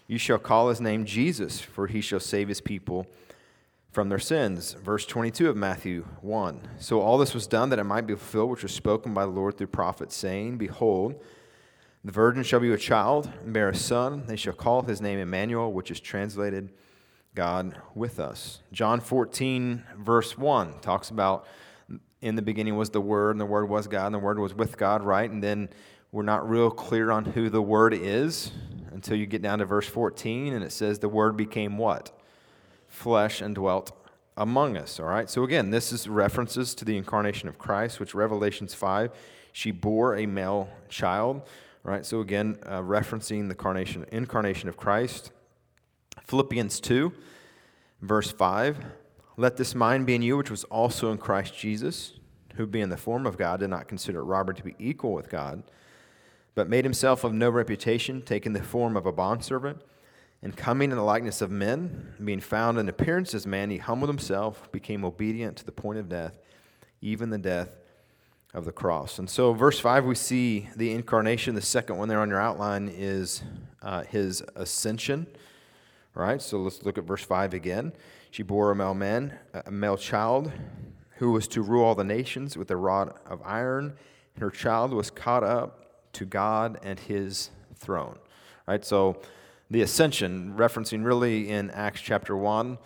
[0.06, 3.06] You shall call his name Jesus, for he shall save his people
[3.92, 4.72] from their sins.
[4.72, 6.66] Verse 22 of Matthew 1.
[6.78, 9.32] So all this was done that it might be fulfilled, which was spoken by the
[9.32, 11.22] Lord through prophets, saying, Behold,
[12.08, 14.24] the virgin shall be with child and bear a son.
[14.26, 16.70] They shall call his name Emmanuel, which is translated
[17.34, 18.62] God with us.
[18.72, 21.46] John 14, verse 1, talks about
[22.22, 24.54] in the beginning was the Word, and the Word was God, and the Word was
[24.54, 25.30] with God, right?
[25.30, 25.68] And then
[26.10, 28.52] we're not real clear on who the Word is
[28.90, 32.18] until you get down to verse 14, and it says, The Word became what?
[32.88, 33.92] flesh and dwelt
[34.36, 34.98] among us.
[34.98, 35.30] All right.
[35.30, 39.12] So again, this is references to the incarnation of Christ, which Revelations 5,
[39.52, 41.42] she bore a male child.
[41.82, 42.04] Right.
[42.04, 45.30] So again, uh, referencing the incarnation, incarnation of Christ.
[46.22, 47.12] Philippians 2,
[48.02, 48.78] verse 5.
[49.36, 52.14] Let this mind be in you, which was also in Christ Jesus,
[52.56, 55.62] who being the form of God did not consider robbery to be equal with God,
[56.54, 59.80] but made himself of no reputation, taking the form of a bondservant
[60.42, 64.08] and coming in the likeness of men, being found in appearance as man, he humbled
[64.08, 66.38] himself, became obedient to the point of death,
[67.00, 67.76] even the death
[68.54, 69.18] of the cross.
[69.18, 71.54] And so, verse 5, we see the incarnation.
[71.54, 73.42] The second one there on your outline is
[73.82, 75.26] uh, his ascension.
[76.16, 77.92] All right, so let's look at verse 5 again.
[78.30, 80.50] She bore a male man, a male child,
[81.16, 83.94] who was to rule all the nations with a rod of iron,
[84.34, 88.16] and her child was caught up to God and his throne.
[88.16, 89.20] All right, so
[89.70, 92.78] the ascension, referencing really in Acts chapter 1.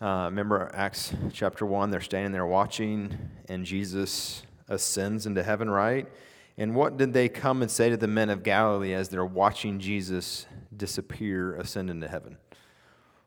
[0.00, 3.16] Uh, remember Acts chapter 1, they're standing there watching,
[3.48, 6.08] and Jesus ascends into heaven, right?
[6.56, 9.78] And what did they come and say to the men of Galilee as they're watching
[9.80, 12.38] Jesus disappear, ascend into heaven?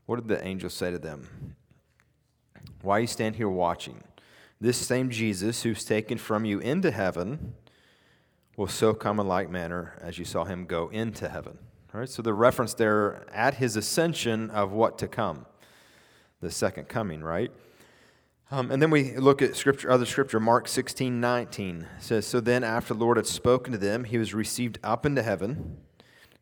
[0.06, 1.56] What did the angels say to them?
[2.82, 4.04] Why you stand here watching?
[4.60, 7.54] This same Jesus who's taken from you into heaven
[8.56, 11.58] will so come in like manner as you saw him go into heaven.
[11.94, 15.46] All right, so the reference there at his ascension of what to come,
[16.42, 17.52] the second coming, right?
[18.54, 22.64] Um, and then we look at scripture, other scripture, Mark 16, 19 says, So then,
[22.64, 25.78] after the Lord had spoken to them, he was received up into heaven.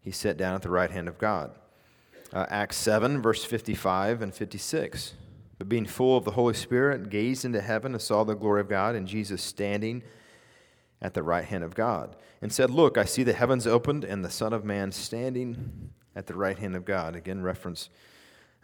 [0.01, 1.55] He sat down at the right hand of God.
[2.33, 5.13] Uh, Acts 7, verse 55 and 56.
[5.57, 8.67] But being full of the Holy Spirit, gazed into heaven and saw the glory of
[8.67, 10.03] God and Jesus standing
[11.01, 14.25] at the right hand of God, and said, Look, I see the heavens opened and
[14.25, 17.15] the Son of Man standing at the right hand of God.
[17.15, 17.89] Again, reference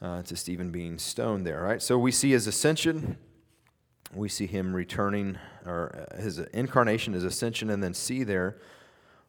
[0.01, 1.81] uh, to Stephen being stoned there, right?
[1.81, 3.17] So we see his ascension,
[4.13, 8.57] we see him returning, or uh, his incarnation, his ascension, and then see there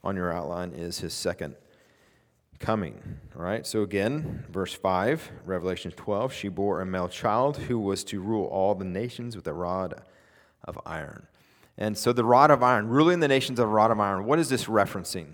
[0.04, 1.56] on your outline is his second
[2.58, 3.18] coming.
[3.36, 8.04] All right, so again, verse 5, Revelation 12, she bore a male child who was
[8.04, 10.02] to rule all the nations with a rod
[10.64, 11.26] of iron.
[11.76, 14.38] And so the rod of iron, ruling the nations of a rod of iron, what
[14.38, 15.28] is this referencing?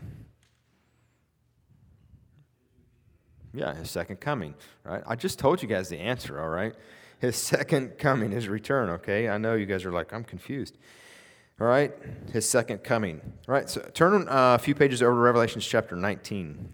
[3.54, 5.02] Yeah, his second coming, right?
[5.06, 6.74] I just told you guys the answer, all right?
[7.20, 9.28] His second coming, his return, okay?
[9.28, 10.76] I know you guys are like, I'm confused.
[11.60, 11.92] All right,
[12.32, 13.20] his second coming.
[13.48, 16.72] All right, so turn uh, a few pages over to Revelations chapter 19.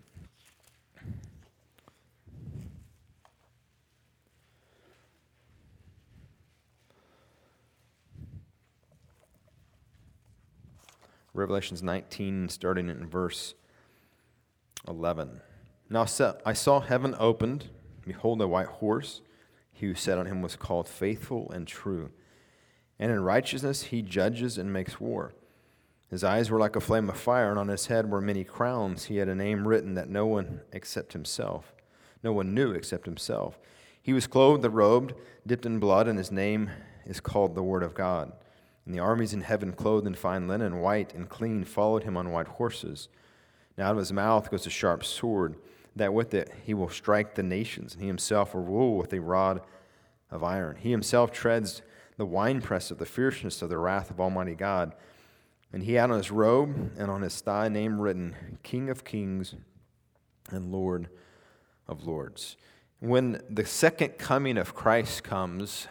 [11.34, 13.54] Revelations 19, starting in verse
[14.88, 15.42] 11.
[15.90, 16.06] Now
[16.46, 17.68] I saw heaven opened.
[18.06, 19.20] Behold, a white horse.
[19.72, 22.10] He who sat on him was called Faithful and True.
[22.98, 25.32] And in righteousness he judges and makes war.
[26.08, 29.04] His eyes were like a flame of fire, and on his head were many crowns.
[29.04, 31.72] He had a name written that no one except himself,
[32.22, 33.58] no one knew except himself.
[34.02, 35.14] He was clothed and robed,
[35.46, 36.70] dipped in blood, and his name
[37.06, 38.32] is called the Word of God.
[38.84, 42.32] And the armies in heaven, clothed in fine linen, white and clean, followed him on
[42.32, 43.08] white horses.
[43.78, 45.56] Now out of his mouth goes a sharp sword,
[45.96, 49.20] that with it he will strike the nations, and he himself will rule with a
[49.20, 49.60] rod
[50.30, 50.76] of iron.
[50.76, 51.82] He himself treads
[52.16, 54.94] the winepress of the fierceness of the wrath of Almighty God.
[55.72, 59.54] And he had on his robe and on his thigh name written, King of Kings
[60.50, 61.08] and Lord
[61.86, 62.56] of Lords.
[62.98, 65.86] When the second coming of Christ comes,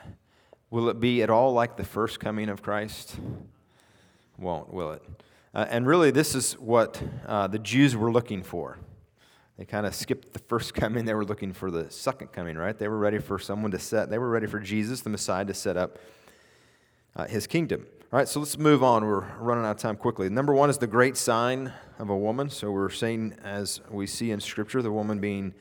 [0.71, 3.15] Will it be at all like the first coming of Christ?
[4.37, 5.01] Won't, will it?
[5.51, 8.77] Uh, and really, this is what uh, the Jews were looking for.
[9.59, 11.03] They kind of skipped the first coming.
[11.03, 12.77] They were looking for the second coming, right?
[12.77, 15.53] They were ready for someone to set, they were ready for Jesus, the Messiah, to
[15.53, 15.99] set up
[17.17, 17.85] uh, his kingdom.
[18.11, 19.05] All right, so let's move on.
[19.05, 20.29] We're running out of time quickly.
[20.29, 22.49] Number one is the great sign of a woman.
[22.49, 25.53] So we're saying, as we see in Scripture, the woman being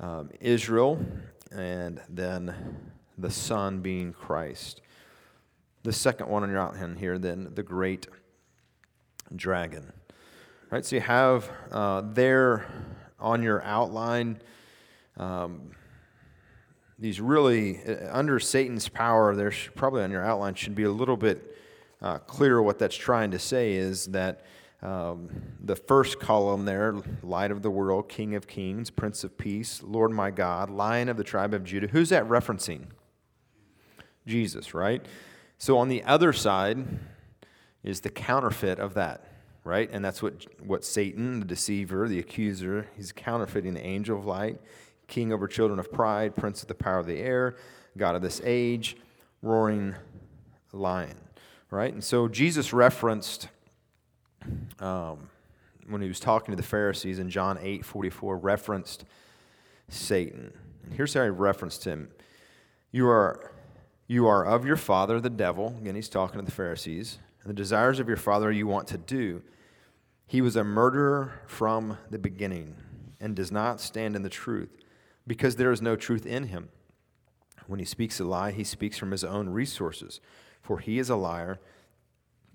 [0.00, 1.02] um, Israel,
[1.50, 2.54] and then
[3.16, 4.82] the Son being Christ.
[5.82, 8.06] The second one on your outline here, then, the great
[9.34, 9.92] dragon.
[9.94, 12.66] All right, so you have uh, there
[13.18, 14.40] on your outline
[15.16, 15.70] um,
[16.98, 21.16] these really, uh, under Satan's power, there's probably on your outline should be a little
[21.16, 21.56] bit
[22.00, 24.44] uh, clear what that's trying to say is that
[24.82, 25.30] um,
[25.62, 30.10] the first column there, light of the world, king of kings, prince of peace, Lord
[30.10, 31.86] my God, lion of the tribe of Judah.
[31.86, 32.86] Who's that referencing?
[34.26, 35.04] Jesus, right?
[35.58, 36.84] So on the other side
[37.82, 39.26] is the counterfeit of that,
[39.64, 39.90] right?
[39.92, 44.60] And that's what, what Satan, the deceiver, the accuser, he's counterfeiting the angel of light,
[45.08, 47.56] king over children of pride, prince of the power of the air,
[47.96, 48.96] God of this age,
[49.42, 49.94] roaring
[50.72, 51.16] lion
[51.74, 51.92] right?
[51.92, 53.48] And so Jesus referenced
[54.78, 55.28] um,
[55.88, 59.04] when he was talking to the Pharisees in John 8 44, referenced
[59.88, 60.52] Satan.
[60.84, 62.10] And here's how he referenced him
[62.92, 63.52] You are,
[64.06, 65.74] you are of your father, the devil.
[65.80, 67.18] Again, he's talking to the Pharisees.
[67.44, 69.42] And the desires of your father you want to do.
[70.26, 72.74] He was a murderer from the beginning
[73.20, 74.70] and does not stand in the truth
[75.26, 76.70] because there is no truth in him.
[77.66, 80.20] When he speaks a lie, he speaks from his own resources
[80.64, 81.60] for he is a liar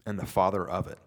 [0.05, 0.97] and the father of it.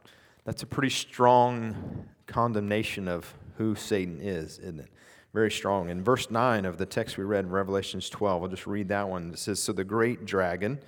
[0.45, 4.89] That's a pretty strong condemnation of who Satan is, isn't it?
[5.35, 5.91] Very strong.
[5.91, 9.09] In verse 9 of the text we read in Revelations 12, I'll just read that
[9.09, 9.33] one.
[9.33, 10.79] It says So the great dragon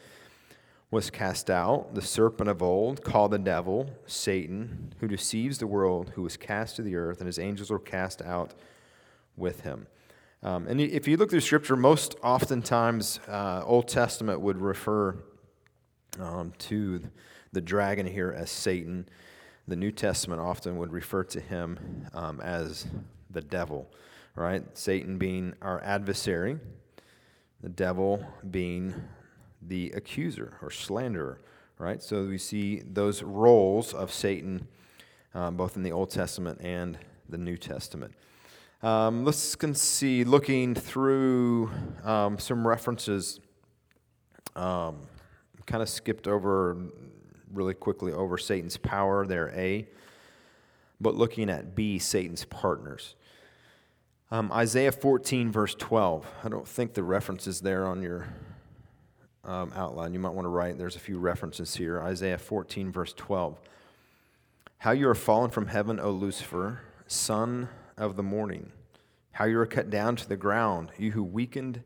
[0.95, 6.13] was cast out, the serpent of old, called the devil, Satan, who deceives the world,
[6.15, 8.55] who was cast to the earth, and his angels were cast out
[9.37, 9.87] with him.
[10.43, 15.17] Um, and if you look through Scripture, most oftentimes uh, Old Testament would refer
[16.21, 17.03] um, to
[17.53, 19.09] the dragon here as Satan.
[19.67, 22.87] The New Testament often would refer to him um, as
[23.31, 23.91] the devil,
[24.37, 24.63] right?
[24.75, 26.59] Satan being our adversary,
[27.61, 28.95] the devil being
[29.67, 31.41] the accuser or slanderer,
[31.79, 32.03] right?
[32.03, 34.69] So we see those roles of Satan
[35.35, 36.97] um, both in the Old Testament and
[37.29, 38.15] the New Testament.
[38.83, 41.71] Um, let's see, looking through
[42.05, 43.41] um, some references.
[44.55, 45.01] Um,
[45.67, 46.77] kind of skipped over
[47.53, 49.89] really quickly over Satan's power there, A,
[51.01, 53.15] but looking at B, Satan's partners.
[54.31, 56.27] Um, Isaiah 14, verse 12.
[56.45, 58.27] I don't think the reference is there on your
[59.45, 60.13] um, outline.
[60.13, 62.01] You might want to write, there's a few references here.
[62.01, 63.61] Isaiah 14, verse 12.
[64.79, 68.73] How you are fallen from heaven, O Lucifer, son of the morning.
[69.33, 71.83] How you are cut down to the ground, you who weakened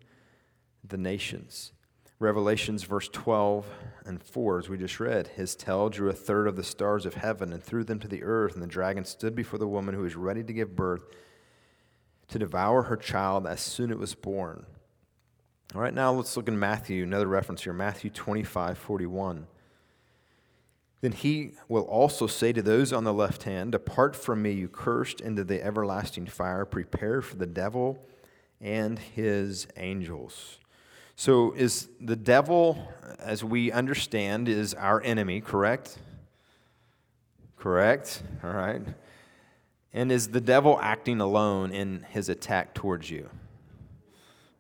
[0.87, 1.73] the nations.
[2.21, 3.67] Revelations verse 12
[4.05, 7.15] and 4, as we just read, his tail drew a third of the stars of
[7.15, 10.03] heaven and threw them to the earth, and the dragon stood before the woman who
[10.03, 11.05] was ready to give birth
[12.27, 14.67] to devour her child as soon as it was born.
[15.75, 19.47] All right, now let's look in Matthew, another reference here, Matthew 25, 41.
[21.03, 24.69] Then he will also say to those on the left hand, Depart from me, you
[24.69, 28.03] cursed, into the everlasting fire, prepare for the devil
[28.63, 30.59] and his angels.
[31.17, 32.89] So, is the devil,
[33.19, 35.99] as we understand, is our enemy, correct?
[37.57, 38.23] Correct?
[38.43, 38.83] All right.
[39.93, 43.29] And is the devil acting alone in his attack towards you?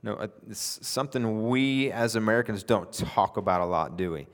[0.02, 4.26] No, uh, it's something we as Americans don't talk about a lot, do we?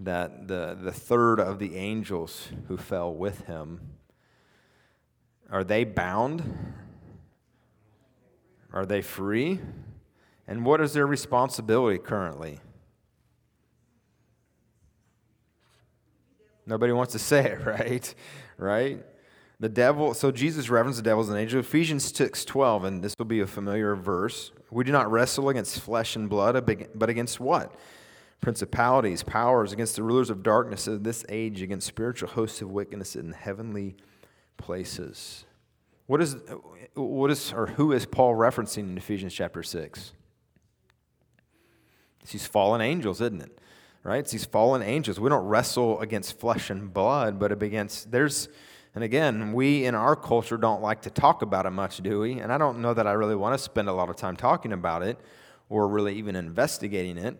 [0.00, 3.80] That the, the third of the angels who fell with him,
[5.50, 6.74] are they bound?
[8.72, 9.60] Are they free?
[10.48, 12.58] And what is their responsibility currently?
[16.66, 18.14] Nobody wants to say it, right?
[18.58, 19.04] Right?
[19.60, 21.60] The devil, so Jesus referenced the devil as an angel.
[21.60, 24.50] Ephesians 6 12, and this will be a familiar verse.
[24.70, 26.64] We do not wrestle against flesh and blood,
[26.94, 27.74] but against what?
[28.40, 33.16] Principalities, powers, against the rulers of darkness of this age, against spiritual hosts of wickedness
[33.16, 33.96] in heavenly
[34.56, 35.44] places.
[36.06, 36.36] What is,
[36.94, 40.12] what is or who is Paul referencing in Ephesians chapter 6?
[42.22, 43.58] It's these fallen angels, isn't it?
[44.02, 44.18] Right?
[44.18, 45.18] It's these fallen angels.
[45.18, 48.48] We don't wrestle against flesh and blood, but against, there's,
[48.96, 52.40] and again, we in our culture don't like to talk about it much, do we?
[52.40, 54.72] And I don't know that I really want to spend a lot of time talking
[54.72, 55.20] about it
[55.68, 57.36] or really even investigating it.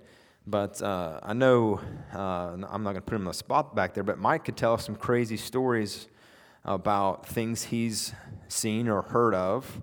[0.47, 1.81] But uh, I know,
[2.15, 4.57] uh, I'm not going to put him on the spot back there, but Mike could
[4.57, 6.09] tell us some crazy stories
[6.65, 8.13] about things he's
[8.49, 9.81] seen or heard of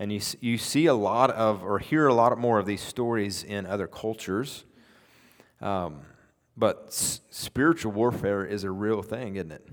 [0.00, 3.42] and you, you see a lot of, or hear a lot more of these stories
[3.44, 4.64] in other cultures.
[5.60, 6.00] Um,
[6.56, 9.68] but s- spiritual warfare is a real thing, isn't it?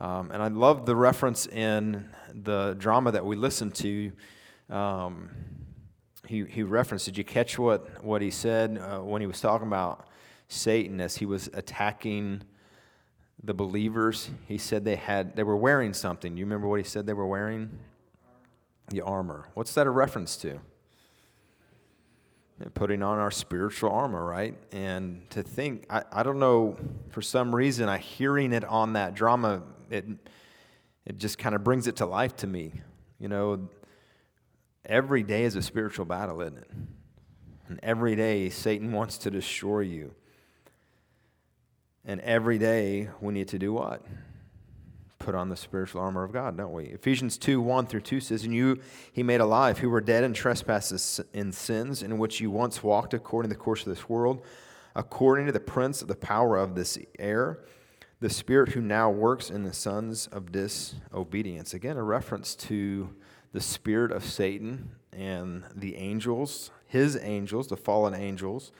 [0.00, 4.12] Um, and I love the reference in the drama that we listened to.
[4.70, 5.28] Um,
[6.26, 9.66] he, he referenced, did you catch what, what he said uh, when he was talking
[9.66, 10.06] about
[10.48, 12.42] Satan as he was attacking
[13.44, 14.30] the believers?
[14.48, 16.36] He said they had they were wearing something.
[16.36, 17.70] You remember what he said they were wearing?
[18.88, 19.48] The armor.
[19.54, 20.60] What's that a reference to?
[22.74, 24.54] putting on our spiritual armor, right?
[24.70, 26.76] And to think, I, I don't know,
[27.08, 30.06] for some reason, I hearing it on that drama, it,
[31.06, 32.72] it just kind of brings it to life to me.
[33.18, 33.68] You know,
[34.84, 36.70] every day is a spiritual battle, isn't it?
[37.68, 40.14] And every day, Satan wants to destroy you.
[42.04, 44.02] And every day, we need to do what?
[45.20, 46.86] put on the spiritual armor of God, don't we?
[46.86, 48.80] Ephesians 2 1 through 2 says, And you
[49.12, 53.14] he made alive, who were dead in trespasses and sins, in which you once walked
[53.14, 54.42] according to the course of this world,
[54.96, 57.60] according to the prince of the power of this air,
[58.20, 61.72] the spirit who now works in the sons of disobedience.
[61.72, 63.14] Again, a reference to
[63.52, 68.72] the spirit of Satan and the angels, his angels, the fallen angels.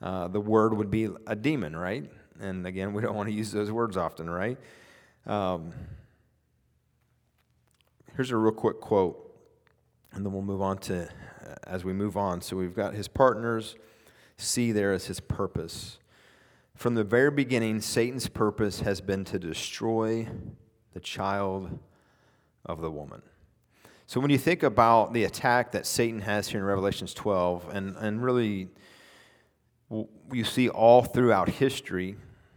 [0.00, 2.10] Uh, the word would be a demon, right?
[2.40, 4.58] And again, we don't want to use those words often, right?
[5.26, 5.72] Um,
[8.14, 9.34] here's a real quick quote,
[10.12, 12.40] and then we'll move on to uh, as we move on.
[12.40, 13.76] So we've got his partners
[14.38, 15.98] see there as his purpose.
[16.76, 20.28] From the very beginning, Satan's purpose has been to destroy
[20.92, 21.78] the child
[22.66, 23.22] of the woman.
[24.06, 27.96] So when you think about the attack that Satan has here in Revelations 12, and,
[27.96, 28.68] and really
[30.30, 32.16] you see all throughout history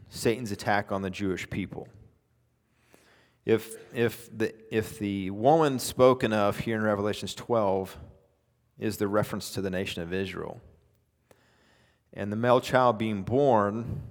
[0.09, 1.87] Satan's attack on the Jewish people.
[3.45, 7.97] If, if, the, if the woman spoken of here in Revelations 12
[8.79, 10.59] is the reference to the nation of Israel,
[12.13, 14.01] and the male child being born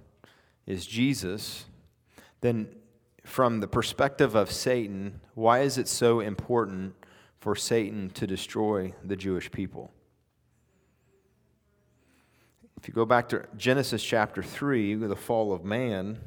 [0.68, 1.64] is Jesus,
[2.42, 2.68] then
[3.24, 6.94] from the perspective of Satan, why is it so important
[7.40, 9.90] for Satan to destroy the Jewish people?
[12.76, 16.18] If you go back to Genesis chapter 3, the fall of man,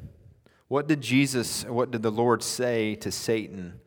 [0.66, 3.80] what did Jesus, what did the Lord say to Satan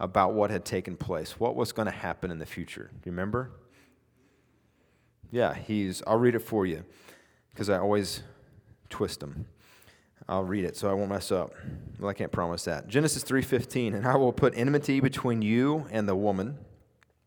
[0.00, 1.38] about what had taken place?
[1.38, 2.90] What was going to happen in the future?
[2.92, 3.52] Do you remember?
[5.30, 6.84] Yeah, he's, I'll read it for you
[7.50, 8.24] because I always
[8.88, 9.46] twist them.
[10.30, 11.52] I'll read it so I won't mess up.
[11.98, 12.86] Well, I can't promise that.
[12.86, 16.56] Genesis 3:15, and I will put enmity between you and the woman,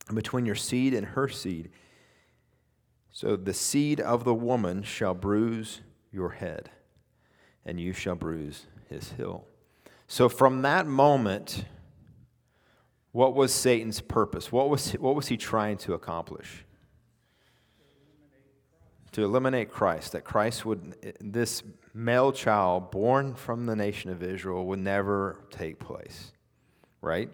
[0.07, 1.69] and between your seed and her seed.
[3.11, 5.81] So the seed of the woman shall bruise
[6.13, 6.71] your head,
[7.65, 9.47] and you shall bruise his heel.
[10.07, 11.65] So from that moment,
[13.11, 14.49] what was Satan's purpose?
[14.49, 16.65] What was, what was he trying to accomplish?
[19.11, 21.63] To eliminate Christ, that Christ would, this
[21.93, 26.31] male child born from the nation of Israel would never take place,
[27.01, 27.29] right?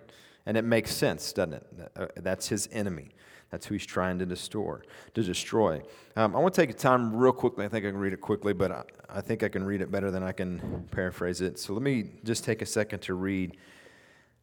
[0.46, 1.92] And it makes sense, doesn't it?
[1.96, 3.10] Uh, that's his enemy.
[3.52, 4.78] That's who he's trying to destroy.
[5.16, 5.82] To destroy.
[6.16, 7.66] Um, I want to take a time real quickly.
[7.66, 9.92] I think I can read it quickly, but I, I, think I can read it
[9.92, 11.58] better than I can paraphrase it.
[11.58, 13.58] So let me just take a second to read,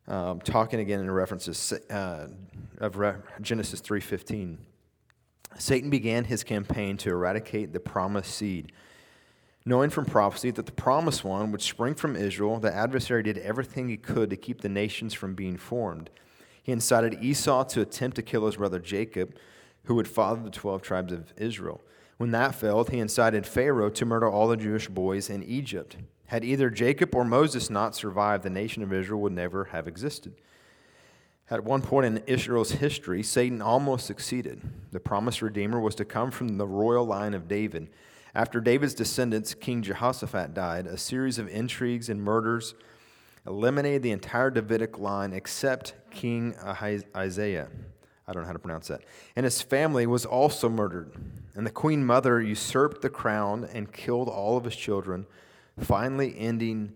[0.09, 2.29] um, talking again in references uh,
[2.79, 4.59] of Re- Genesis 3:15.
[5.59, 8.73] Satan began his campaign to eradicate the promised seed.
[9.69, 13.89] Knowing from prophecy that the promised one would spring from Israel, the adversary did everything
[13.89, 16.09] he could to keep the nations from being formed.
[16.63, 19.35] He incited Esau to attempt to kill his brother Jacob,
[19.85, 21.81] who would father the 12 tribes of Israel.
[22.17, 25.97] When that failed, he incited Pharaoh to murder all the Jewish boys in Egypt.
[26.27, 30.35] Had either Jacob or Moses not survived, the nation of Israel would never have existed.
[31.51, 34.61] At one point in Israel's history, Satan almost succeeded.
[34.93, 37.89] The promised Redeemer was to come from the royal line of David.
[38.37, 42.75] After David's descendants, King Jehoshaphat died, a series of intrigues and murders
[43.47, 46.55] eliminated the entire Davidic line except King
[47.17, 47.69] Isaiah.
[48.29, 49.05] I don't know how to pronounce that.
[49.37, 51.15] And his family was also murdered.
[51.55, 55.27] And the queen mother usurped the crown and killed all of his children,
[55.81, 56.93] finally ending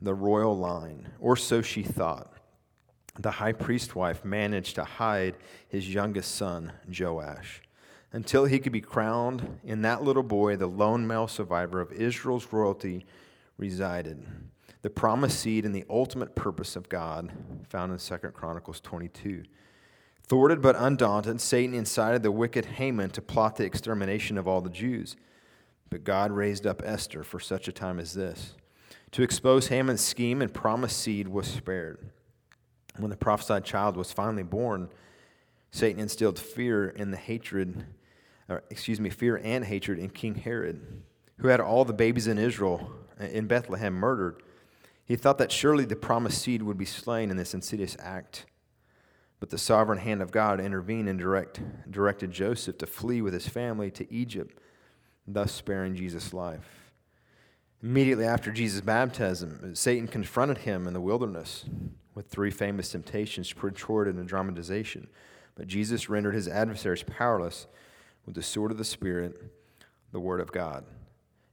[0.00, 2.32] the royal line, or so she thought.
[3.18, 5.34] The high priest wife managed to hide
[5.68, 7.60] his youngest son, Joash,
[8.12, 9.60] until he could be crowned.
[9.64, 13.06] In that little boy, the lone male survivor of Israel's royalty
[13.56, 14.24] resided
[14.82, 17.32] the promised seed and the ultimate purpose of God
[17.68, 19.44] found in 2 Chronicles 22.
[20.26, 24.70] Thwarted but undaunted, Satan incited the wicked Haman to plot the extermination of all the
[24.70, 25.16] Jews.
[25.90, 28.54] But God raised up Esther for such a time as this.
[29.12, 31.98] To expose Haman's scheme and promised seed was spared.
[32.98, 34.90] When the prophesied child was finally born,
[35.70, 37.86] Satan instilled fear in the hatred,
[38.48, 41.02] or excuse me, fear and hatred in King Herod
[41.38, 44.42] who had all the babies in Israel in Bethlehem murdered.
[45.04, 48.46] He thought that surely the promised seed would be slain in this insidious act.
[49.40, 53.48] But the sovereign hand of God intervened and direct, directed Joseph to flee with his
[53.48, 54.58] family to Egypt,
[55.26, 56.92] thus sparing Jesus' life.
[57.82, 61.64] Immediately after Jesus' baptism, Satan confronted him in the wilderness
[62.14, 65.06] with three famous temptations portrayed in a dramatization.
[65.54, 67.68] But Jesus rendered his adversaries powerless
[68.28, 69.40] with the sword of the Spirit,
[70.12, 70.84] the Word of God.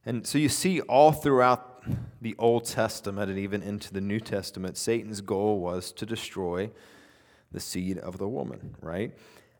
[0.05, 1.81] And so you see all throughout
[2.21, 6.69] the Old Testament and even into the New Testament, Satan's goal was to destroy
[7.53, 9.13] the seed of the woman, right?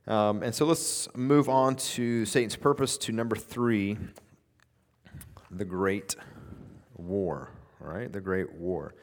[0.07, 3.97] Um, and so let's move on to Satan's purpose to number three
[5.49, 6.18] the great
[6.97, 7.49] war,
[7.80, 8.11] right?
[8.11, 8.93] The great war.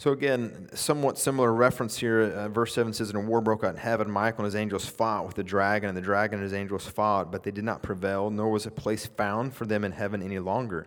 [0.00, 2.22] So, again, somewhat similar reference here.
[2.22, 4.10] Uh, verse 7 says, And a war broke out in heaven.
[4.10, 7.30] Michael and his angels fought with the dragon, and the dragon and his angels fought,
[7.30, 10.38] but they did not prevail, nor was a place found for them in heaven any
[10.38, 10.86] longer.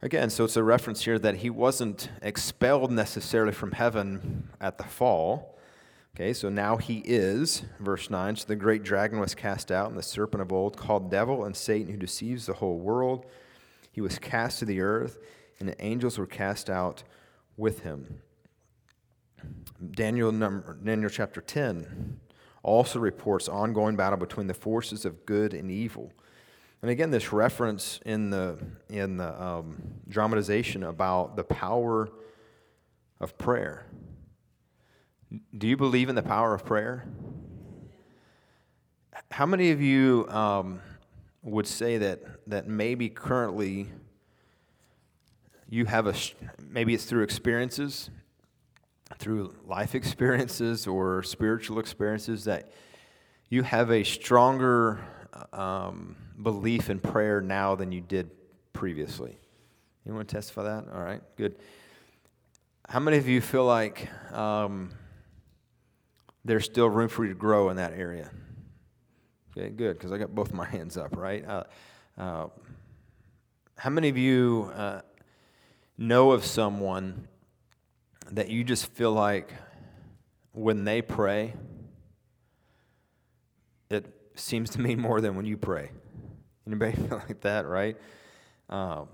[0.00, 4.84] Again, so it's a reference here that he wasn't expelled necessarily from heaven at the
[4.84, 5.58] fall.
[6.16, 8.36] Okay, so now he is, verse 9.
[8.36, 11.54] So the great dragon was cast out, and the serpent of old, called Devil and
[11.54, 13.26] Satan, who deceives the whole world.
[13.92, 15.18] He was cast to the earth,
[15.60, 17.02] and the angels were cast out
[17.56, 18.20] with him.
[19.90, 22.20] Daniel, number, Daniel chapter 10
[22.62, 26.12] also reports ongoing battle between the forces of good and evil.
[26.82, 32.08] And again, this reference in the, in the um, dramatization about the power
[33.20, 33.86] of prayer.
[35.56, 37.06] Do you believe in the power of prayer?
[39.30, 40.80] How many of you um,
[41.42, 43.88] would say that, that maybe currently
[45.68, 46.14] you have a,
[46.70, 48.10] maybe it's through experiences,
[49.18, 52.70] through life experiences or spiritual experiences, that
[53.48, 55.00] you have a stronger
[55.52, 58.30] um, belief in prayer now than you did
[58.72, 59.38] previously.
[60.04, 60.84] You want to testify that?
[60.92, 61.56] All right, good.
[62.88, 64.90] How many of you feel like um,
[66.44, 68.30] there's still room for you to grow in that area?
[69.56, 71.46] Okay, good, because I got both my hands up, right?
[71.46, 71.64] Uh,
[72.18, 72.46] uh,
[73.76, 75.00] how many of you uh,
[75.96, 77.28] know of someone
[78.30, 79.52] that you just feel like
[80.52, 81.54] when they pray,
[83.90, 85.90] it seems to mean more than when you pray.
[86.66, 87.96] Anybody feel like that, right?
[88.68, 89.08] Um,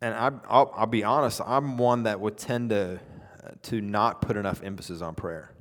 [0.00, 3.00] and I, I'll, I'll, be honest, I'm one that would tend to
[3.62, 5.52] to not put enough emphasis on prayer.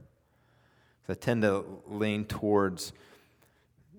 [1.12, 2.94] I tend to lean towards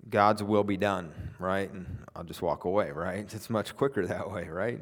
[0.09, 1.71] God's will be done, right?
[1.71, 3.33] And I'll just walk away, right?
[3.33, 4.81] It's much quicker that way, right?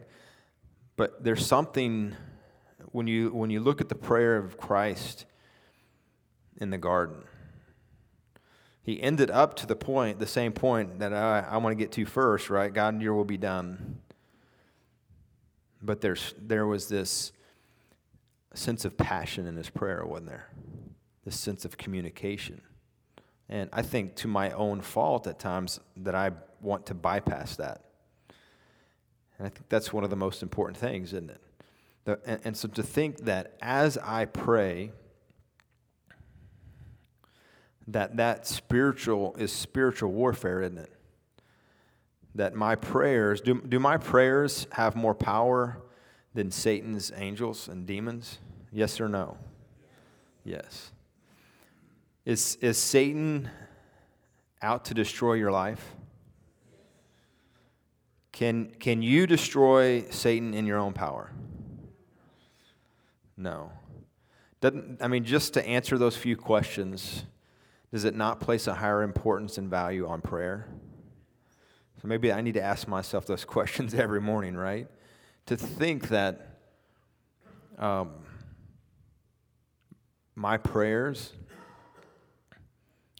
[1.00, 2.14] But there's something
[2.92, 5.24] when you when you look at the prayer of Christ
[6.58, 7.22] in the garden.
[8.82, 11.90] He ended up to the point, the same point that I, I want to get
[11.92, 12.70] to first, right?
[12.70, 14.00] God, your will be done.
[15.80, 17.32] But there's there was this
[18.52, 20.48] sense of passion in his prayer, wasn't there?
[21.24, 22.60] This sense of communication.
[23.48, 27.86] And I think to my own fault at times that I want to bypass that.
[29.40, 31.40] And I think that's one of the most important things, isn't it?
[32.04, 34.92] The, and, and so to think that as I pray,
[37.88, 40.92] that that spiritual is spiritual warfare, isn't it?
[42.34, 45.78] That my prayers, do, do my prayers have more power
[46.34, 48.40] than Satan's angels and demons?
[48.70, 49.38] Yes or no?
[50.44, 50.92] Yes.
[52.26, 53.48] Is, is Satan
[54.60, 55.94] out to destroy your life?
[58.40, 61.30] Can, can you destroy Satan in your own power?
[63.36, 63.70] No.
[64.62, 67.24] Doesn't, I mean, just to answer those few questions,
[67.92, 70.68] does it not place a higher importance and value on prayer?
[72.00, 74.88] So maybe I need to ask myself those questions every morning, right?
[75.44, 76.60] To think that
[77.78, 78.12] um,
[80.34, 81.34] my prayers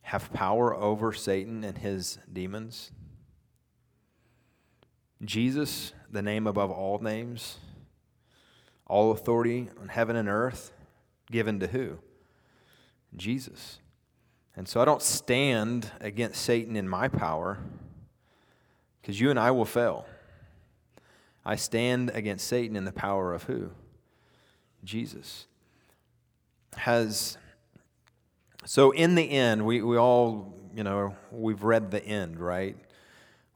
[0.00, 2.90] have power over Satan and his demons.
[5.22, 7.58] Jesus, the name above all names,
[8.86, 10.72] all authority on heaven and earth,
[11.30, 11.98] given to who?
[13.16, 13.78] Jesus.
[14.56, 17.58] And so I don't stand against Satan in my power
[19.00, 20.06] because you and I will fail.
[21.44, 23.70] I stand against Satan in the power of who?
[24.84, 25.46] Jesus.
[26.76, 27.36] Has
[28.64, 32.76] so in the end, we, we all, you know, we've read the end, right?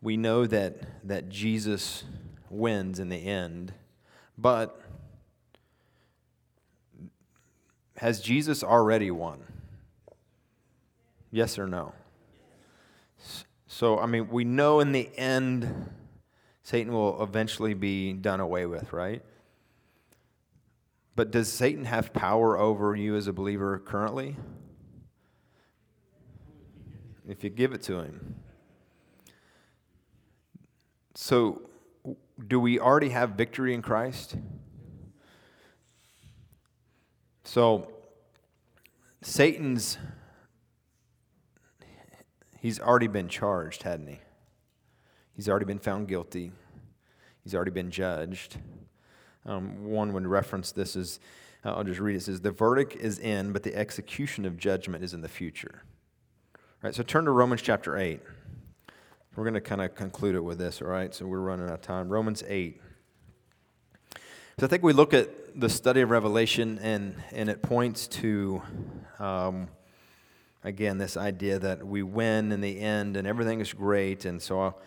[0.04, 0.76] We know that,
[1.08, 2.04] that Jesus
[2.50, 3.72] wins in the end,
[4.36, 4.78] but
[7.96, 9.42] has Jesus already won?
[11.30, 11.94] Yes or no?
[13.66, 15.90] So, I mean, we know in the end,
[16.62, 19.22] Satan will eventually be done away with, right?
[21.16, 24.36] But does Satan have power over you as a believer currently?
[27.26, 28.43] If you give it to him.
[31.14, 31.62] So,
[32.48, 34.36] do we already have victory in Christ?
[37.44, 37.92] So,
[39.22, 39.96] Satan's,
[42.60, 44.18] he's already been charged, hadn't he?
[45.36, 46.52] He's already been found guilty.
[47.42, 48.56] He's already been judged.
[49.46, 51.20] Um, one would reference this as,
[51.64, 52.18] uh, I'll just read it.
[52.18, 55.82] It says, The verdict is in, but the execution of judgment is in the future.
[56.54, 58.20] All right, so turn to Romans chapter 8.
[59.36, 61.12] We're going to kind of conclude it with this, all right?
[61.12, 62.08] So we're running out of time.
[62.08, 62.80] Romans 8.
[64.60, 68.62] So I think we look at the study of Revelation, and, and it points to,
[69.18, 69.66] um,
[70.62, 74.24] again, this idea that we win in the end and everything is great.
[74.24, 74.80] And so, I'll,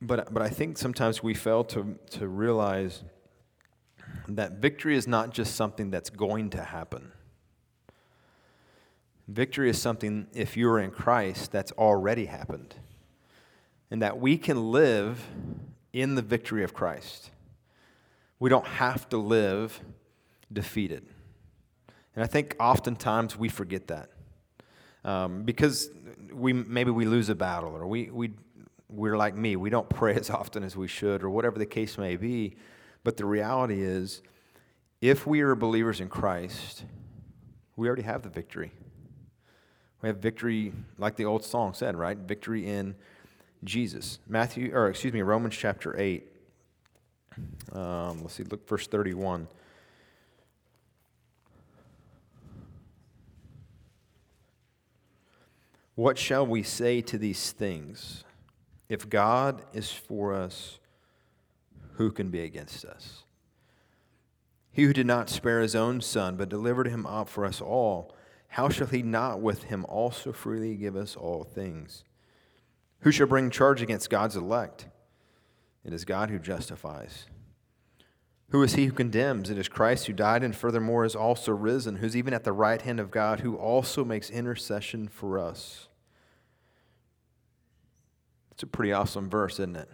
[0.00, 3.04] but, but I think sometimes we fail to, to realize
[4.26, 7.12] that victory is not just something that's going to happen.
[9.28, 12.74] Victory is something, if you're in Christ, that's already happened
[13.92, 15.22] and that we can live
[15.92, 17.30] in the victory of Christ.
[18.38, 19.78] We don't have to live
[20.50, 21.04] defeated.
[22.16, 24.08] And I think oftentimes we forget that
[25.04, 25.90] um, because
[26.32, 28.30] we, maybe we lose a battle or we, we,
[28.88, 31.98] we're like me, we don't pray as often as we should or whatever the case
[31.98, 32.56] may be.
[33.04, 34.22] But the reality is,
[35.02, 36.86] if we are believers in Christ,
[37.76, 38.72] we already have the victory.
[40.00, 42.16] We have victory, like the old song said, right?
[42.16, 42.94] Victory in
[43.64, 44.18] Jesus.
[44.26, 46.26] Matthew, or excuse me, Romans chapter 8.
[47.72, 49.48] Um, let's see, look, verse 31.
[55.94, 58.24] What shall we say to these things?
[58.88, 60.78] If God is for us,
[61.94, 63.24] who can be against us?
[64.72, 68.14] He who did not spare his own son, but delivered him up for us all,
[68.48, 72.04] how shall he not with him also freely give us all things?
[73.02, 74.86] Who shall bring charge against God's elect?
[75.84, 77.26] It is God who justifies.
[78.50, 79.50] Who is he who condemns?
[79.50, 82.80] It is Christ who died and furthermore is also risen, who's even at the right
[82.80, 85.88] hand of God, who also makes intercession for us.
[88.52, 89.88] It's a pretty awesome verse, isn't it?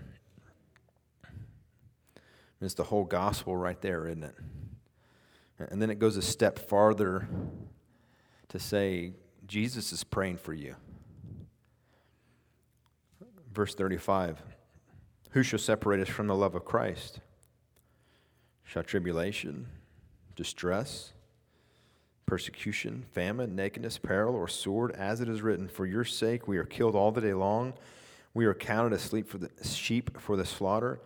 [2.61, 4.35] It's the whole gospel right there, isn't it?
[5.71, 7.29] And then it goes a step farther
[8.49, 9.13] to say,
[9.47, 10.75] Jesus is praying for you.
[13.59, 14.41] Verse 35
[15.31, 17.19] Who shall separate us from the love of Christ?
[18.63, 19.67] Shall tribulation,
[20.37, 21.13] distress,
[22.25, 26.65] persecution, famine, nakedness, peril, or sword, as it is written, For your sake we are
[26.65, 27.73] killed all the day long.
[28.33, 31.01] We are counted as sheep for the slaughter.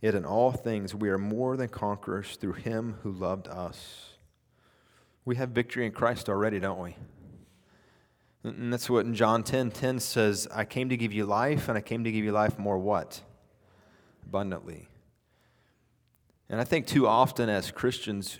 [0.00, 4.16] Yet in all things we are more than conquerors through him who loved us.
[5.24, 6.96] We have victory in Christ already, don't we?
[8.44, 11.78] And that's what in John 10 10 says, I came to give you life, and
[11.78, 13.20] I came to give you life more what?
[14.26, 14.88] Abundantly.
[16.48, 18.38] And I think too often as Christians,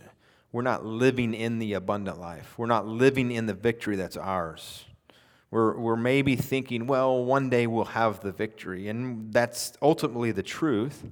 [0.50, 2.58] we're not living in the abundant life.
[2.58, 4.84] We're not living in the victory that's ours.
[5.50, 8.88] We're, we're maybe thinking, well, one day we'll have the victory.
[8.88, 11.04] And that's ultimately the truth.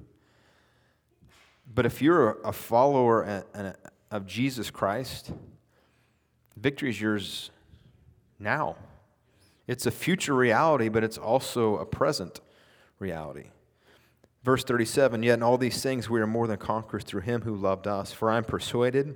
[1.73, 3.45] But if you're a follower
[4.11, 5.31] of Jesus Christ,
[6.57, 7.51] victory is yours
[8.41, 8.75] now.
[9.67, 12.41] It's a future reality, but it's also a present
[12.99, 13.45] reality.
[14.43, 17.55] Verse 37 Yet in all these things we are more than conquerors through him who
[17.55, 18.11] loved us.
[18.11, 19.15] For I am persuaded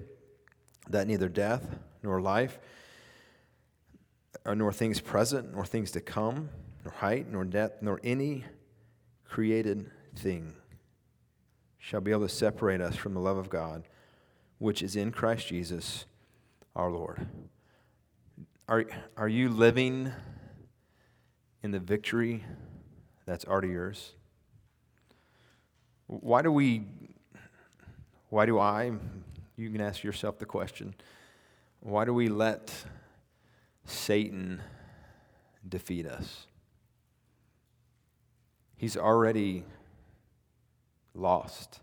[0.90, 2.60] that neither death nor life,
[4.46, 6.50] nor things present, nor things to come,
[6.84, 8.46] nor height, nor depth, nor any
[9.28, 10.54] created thing
[11.78, 13.84] shall be able to separate us from the love of God,
[14.60, 16.06] which is in Christ Jesus
[16.76, 17.28] our Lord.
[18.68, 18.84] Are,
[19.16, 20.12] are you living
[21.62, 22.44] in the victory
[23.28, 24.14] that's already yours?
[26.08, 26.84] Why do we,
[28.30, 28.92] why do I,
[29.56, 30.96] you can ask yourself the question,
[31.80, 32.74] why do we let
[33.86, 34.62] Satan
[35.68, 36.48] defeat us?
[38.78, 39.64] He's already
[41.14, 41.82] lost.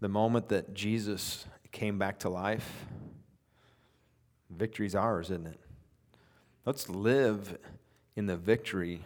[0.00, 2.84] The moment that Jesus came back to life,
[4.50, 5.60] Victory's ours, isn't it?
[6.64, 7.58] Let's live
[8.16, 9.04] in the victory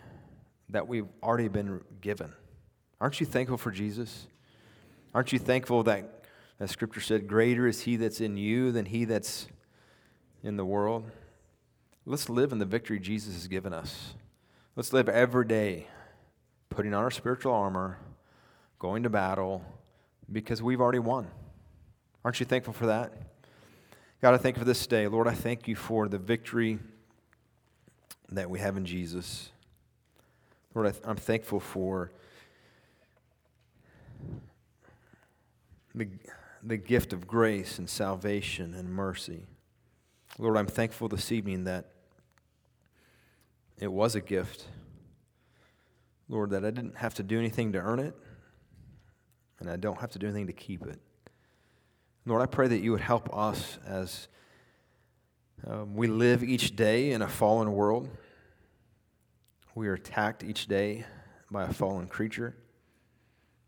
[0.69, 2.33] that we've already been given.
[3.01, 4.27] Aren't you thankful for Jesus?
[5.15, 6.25] Aren't you thankful that,
[6.59, 9.49] as Scripture said, greater is He that's in you than He that's
[10.43, 11.11] in the world?
[12.07, 14.15] Let's live in the victory Jesus has given us.
[14.75, 15.89] Let's live every day
[16.71, 17.99] putting on our spiritual armor,
[18.79, 19.63] going to battle,
[20.31, 21.29] because we've already won.
[22.25, 23.13] Aren't you thankful for that?
[24.23, 25.09] God, I thank you for this day.
[25.09, 26.79] Lord, I thank you for the victory
[28.31, 29.51] that we have in Jesus.
[30.77, 32.13] Lord, I am thankful for
[35.93, 36.07] the,
[36.63, 39.43] the gift of grace and salvation and mercy.
[40.39, 41.91] Lord, I'm thankful this evening that
[43.77, 44.67] it was a gift.
[46.29, 48.15] Lord, that I didn't have to do anything to earn it,
[49.59, 51.01] and I don't have to do anything to keep it.
[52.25, 54.29] Lord, I pray that you would help us as
[55.67, 58.09] um, we live each day in a fallen world.
[59.75, 61.05] We are attacked each day
[61.51, 62.55] by a fallen creature,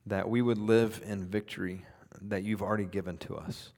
[0.06, 1.84] that we would live in victory
[2.20, 3.72] that you've already given to us,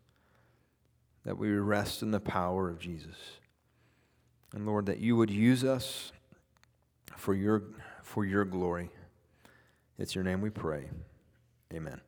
[1.24, 3.16] that we rest in the power of Jesus.
[4.52, 6.12] And Lord, that you would use us
[7.16, 7.62] for your,
[8.02, 8.90] for your glory.
[9.98, 10.88] It's your name we pray.
[11.72, 12.00] Amen.